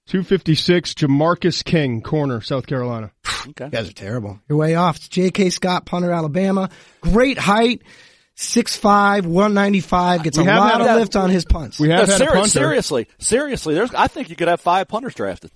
[0.08, 3.12] 256, Jamarcus King, corner, South Carolina.
[3.50, 3.66] Okay.
[3.66, 4.40] you guys are terrible.
[4.48, 4.96] You're way off.
[4.96, 5.50] It's J.K.
[5.50, 6.70] Scott, punter, Alabama.
[7.00, 7.82] Great height,
[8.36, 10.22] 6'5", 195.
[10.24, 11.78] Gets a We have lot of that- lift on his punts.
[11.78, 12.48] We No, have had seri- a punter.
[12.48, 15.52] seriously, seriously, there's, I think you could have five punters drafted.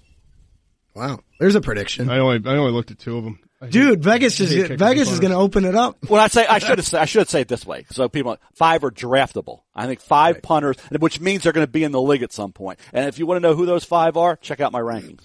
[0.95, 1.21] Wow.
[1.41, 2.09] There's a prediction.
[2.09, 3.41] I only I only looked at two of them.
[3.61, 5.97] I hate- Dude, Vegas is hate kicking Vegas is going to open it up.
[6.09, 8.85] When I say I should have I should say it this way, so people five
[8.85, 9.63] are draftable.
[9.75, 12.53] I think five punters, which means they're going to be in the league at some
[12.53, 12.79] point.
[12.93, 15.23] And if you want to know who those five are, check out my rankings.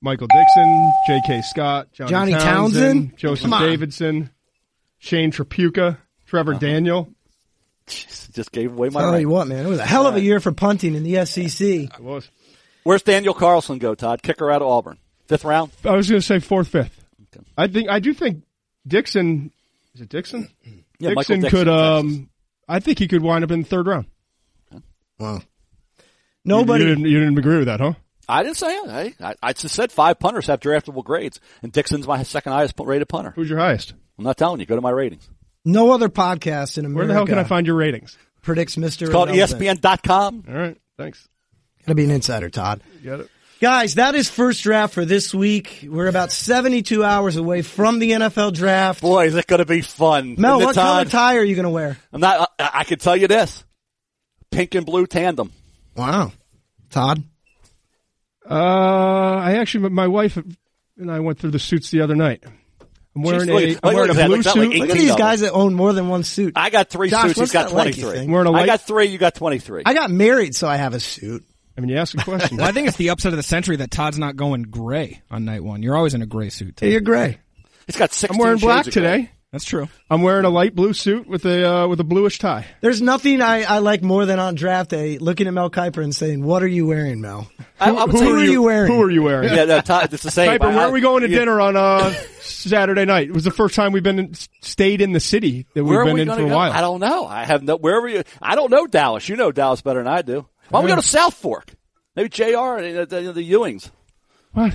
[0.00, 1.42] Michael Dixon, J.K.
[1.42, 3.16] Scott, Johnny, Johnny Townsend, Townsend?
[3.16, 4.30] Joseph Davidson,
[4.98, 5.96] Shane Tripucka,
[6.26, 6.60] Trevor uh-huh.
[6.60, 7.12] Daniel.
[7.86, 10.40] Just gave away my Tell you what, man, it was a hell of a year
[10.40, 11.88] for punting in the SEC.
[11.96, 12.28] I was
[12.84, 14.22] Where's Daniel Carlson go, Todd?
[14.22, 15.72] Kicker out of Auburn, fifth round.
[15.84, 17.04] I was going to say fourth, fifth.
[17.34, 17.44] Okay.
[17.56, 18.42] I think I do think
[18.86, 19.52] Dixon
[19.94, 20.48] is it Dixon?
[20.98, 22.30] Yeah, Dixon Dixon, could um
[22.68, 24.06] I think he could wind up in the third round.
[25.18, 25.42] Wow.
[26.44, 26.84] Nobody.
[26.84, 27.92] you didn't, you didn't agree with that, huh?
[28.28, 28.90] I didn't say it.
[28.90, 32.74] Hey, I, I just said five punters have draftable grades, and Dixon's my second highest
[32.78, 33.32] rated punter.
[33.36, 33.94] Who's your highest?
[34.18, 34.66] I'm not telling you.
[34.66, 35.28] Go to my ratings.
[35.64, 38.16] No other podcast in America Where the hell can I find your ratings?
[38.42, 39.02] predicts Mr.
[39.02, 40.44] It's called ESPN.com.
[40.48, 41.28] All right, thanks.
[41.86, 42.82] Gotta be an insider, Todd.
[43.04, 43.30] Got it.
[43.60, 45.86] Guys, that is first draft for this week.
[45.88, 49.00] We're about 72 hours away from the NFL draft.
[49.00, 50.34] Boy, is it going to be fun.
[50.36, 51.10] Mel, what color Todd?
[51.12, 51.96] tie are you going to wear?
[52.12, 52.50] I'm not.
[52.58, 53.62] I, I can tell you this:
[54.50, 55.52] pink and blue tandem.
[55.96, 56.32] Wow.
[56.90, 57.22] Todd?
[58.48, 60.36] Uh, I actually, my wife
[60.98, 62.42] and I went through the suits the other night.
[63.14, 64.72] I'm wearing look- a, look I'm wearing at a blue that, suit.
[64.72, 66.54] eight- Look at these guys that own more than one suit.
[66.56, 67.34] I got three Josh, suits.
[67.34, 68.18] He's what's got that like, you 23.
[68.20, 68.32] think?
[68.32, 69.06] Wearing a I got three.
[69.06, 69.82] You got 23.
[69.86, 71.44] I got married, so I have a suit.
[71.76, 72.56] I mean, you ask a question.
[72.58, 75.44] Well, I think it's the upset of the century that Todd's not going gray on
[75.44, 75.82] night one.
[75.82, 76.78] You're always in a gray suit.
[76.80, 77.38] Hey, you're gray.
[77.86, 79.30] He's got 16 I'm wearing black today.
[79.52, 79.86] That's true.
[80.08, 82.64] I'm wearing a light blue suit with a uh, with a bluish tie.
[82.80, 86.14] There's nothing I, I like more than on draft day looking at Mel Kiper and
[86.16, 87.50] saying, what are you wearing, Mel?
[87.78, 88.90] I, I would Who say are you wearing?
[88.90, 89.52] Who are you wearing?
[89.52, 90.48] Yeah, no, Todd, it's the same.
[90.52, 91.40] Piper, I- where are we going to yeah.
[91.40, 93.28] dinner on uh, Saturday night?
[93.28, 96.00] It was the first time we've been in, stayed in the city that we've Where
[96.00, 96.56] are been we in gonna for a go?
[96.56, 96.72] while.
[96.72, 97.26] I don't know.
[97.26, 97.76] I have no.
[97.76, 99.28] Wherever you, I don't know Dallas.
[99.28, 100.46] You know Dallas better than I do.
[100.72, 101.72] Why don't we go to South Fork?
[102.16, 102.42] Maybe Jr.
[102.44, 103.90] and uh, the, the Ewings.
[104.52, 104.72] What?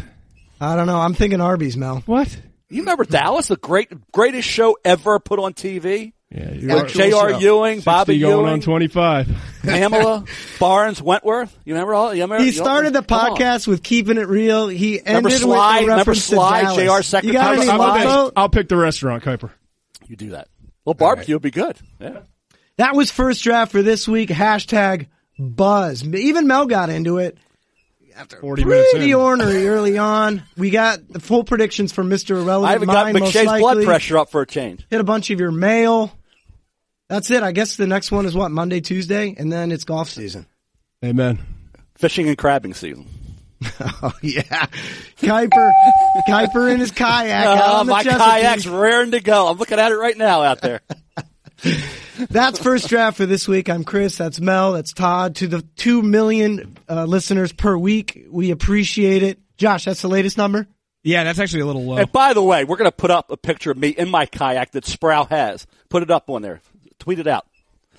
[0.62, 1.00] I don't know.
[1.00, 2.04] I'm thinking Arby's, Mel.
[2.06, 2.36] What?
[2.70, 6.14] You remember Dallas, the great greatest show ever put on TV?
[6.30, 7.30] Yeah, you With are Actual J.R.
[7.32, 7.40] show.
[7.40, 9.38] Ewing, 60 Bobby going Ewing, on 25.
[9.64, 10.26] Pamela
[10.60, 11.58] Barnes, Wentworth.
[11.64, 12.14] You remember all?
[12.14, 13.38] You remember, He you started the come on.
[13.38, 14.68] podcast with keeping it real.
[14.68, 15.48] He Remember ended Sly?
[15.48, 16.78] with a Remember reference Sly, to Dallas.
[16.78, 17.04] J.R.
[17.04, 17.34] secretary?
[17.34, 18.06] You got any How about love this?
[18.14, 18.34] vote?
[18.36, 19.52] I'll pick the restaurant, Kiper.
[20.08, 20.50] You do that.
[20.84, 21.78] Well, barbecue would be good.
[22.00, 22.20] Yeah.
[22.78, 24.30] That was first draft for this week.
[24.30, 25.08] Hashtag
[25.40, 26.04] buzz.
[26.04, 27.38] Even Mel got into it.
[28.16, 29.16] after 40 minutes Pretty in.
[29.18, 30.44] ornery early on.
[30.58, 32.32] We got the full predictions for Mr.
[32.42, 32.66] Irrelevant.
[32.70, 34.86] I haven't got Mine, McShay's blood pressure up for a change.
[34.90, 36.12] Hit a bunch of your mail.
[37.10, 37.42] That's it.
[37.44, 40.46] I guess the next one is what Monday, Tuesday, and then it's golf season.
[41.06, 41.40] Amen.
[41.96, 43.08] Fishing and crabbing season.
[44.04, 44.68] Oh yeah,
[45.20, 45.72] Kiper,
[46.30, 47.46] Kiper in his kayak.
[47.48, 48.44] Oh, out Oh, on the my Chesapeake.
[48.44, 49.48] kayak's raring to go.
[49.48, 50.82] I'm looking at it right now out there.
[52.30, 53.70] That's first draft for this week.
[53.70, 54.18] I'm Chris.
[54.18, 54.74] That's Mel.
[54.74, 55.36] That's Todd.
[55.38, 59.40] To the two million uh, listeners per week, we appreciate it.
[59.58, 60.68] Josh, that's the latest number.
[61.04, 61.98] Yeah, that's actually a little low.
[61.98, 64.26] And by the way, we're going to put up a picture of me in my
[64.26, 65.66] kayak that Sprow has.
[65.90, 66.62] Put it up on there.
[67.00, 67.48] tweet it out.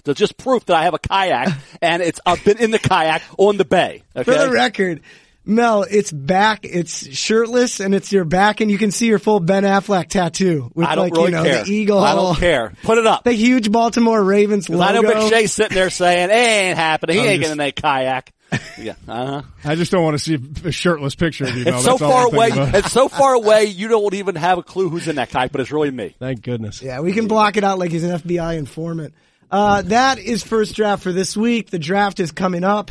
[0.05, 1.53] There's just proof that I have a kayak
[1.83, 4.03] and it's I've been in the kayak on the bay.
[4.15, 4.25] Okay.
[4.25, 5.01] For the record,
[5.49, 9.41] Mel, it's back, it's shirtless, and it's your back, and you can see your full
[9.41, 11.65] Ben Affleck tattoo with I don't like really you know care.
[11.65, 12.75] the eagle, I don't care.
[12.83, 13.25] Put it up.
[13.25, 14.83] the huge Baltimore Ravens logo.
[14.83, 17.17] I know McShay's sitting there saying, "It ain't happening.
[17.17, 18.33] He I'm ain't just- getting in that kayak."
[18.79, 18.95] Yeah.
[19.09, 19.43] Uh huh.
[19.65, 20.39] I just don't want to see
[20.69, 21.65] a shirtless picture of you.
[21.65, 21.75] Mel.
[21.77, 22.51] It's so That's far I'm away.
[22.51, 22.75] about.
[22.75, 23.65] It's so far away.
[23.65, 26.15] You don't even have a clue who's in that kayak, but it's really me.
[26.19, 26.83] Thank goodness.
[26.83, 29.15] Yeah, we can block it out like he's an FBI informant.
[29.51, 31.71] Uh, that is first draft for this week.
[31.71, 32.91] The draft is coming up.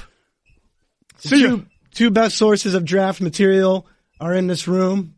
[1.20, 1.58] See ya.
[1.98, 3.88] Two, two best sources of draft material
[4.20, 5.16] are in this room.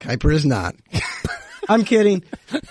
[0.00, 0.74] Kiper is not.
[1.68, 2.22] I'm kidding.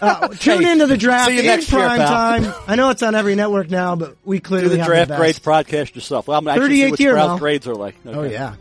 [0.01, 2.07] Uh, tune Hey, into the draft see you in next year, prime pal.
[2.07, 2.53] time.
[2.67, 5.17] I know it's on every network now, but we Do clearly the have draft the
[5.17, 5.43] grades best.
[5.43, 6.27] broadcast yourself.
[6.27, 7.37] Well, I'm actually see 38th what year, Sprow's Mel.
[7.39, 7.95] grades are like.
[8.05, 8.55] Oh yeah.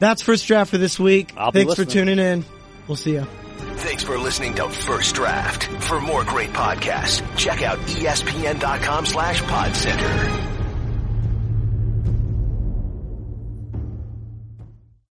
[0.00, 1.32] That's first draft for this week.
[1.36, 2.44] I'll Thanks for tuning in.
[2.88, 3.26] We'll see you.
[3.76, 5.64] Thanks for listening to First Draft.
[5.84, 10.51] For more great podcasts, check out espn.com slash podcenter.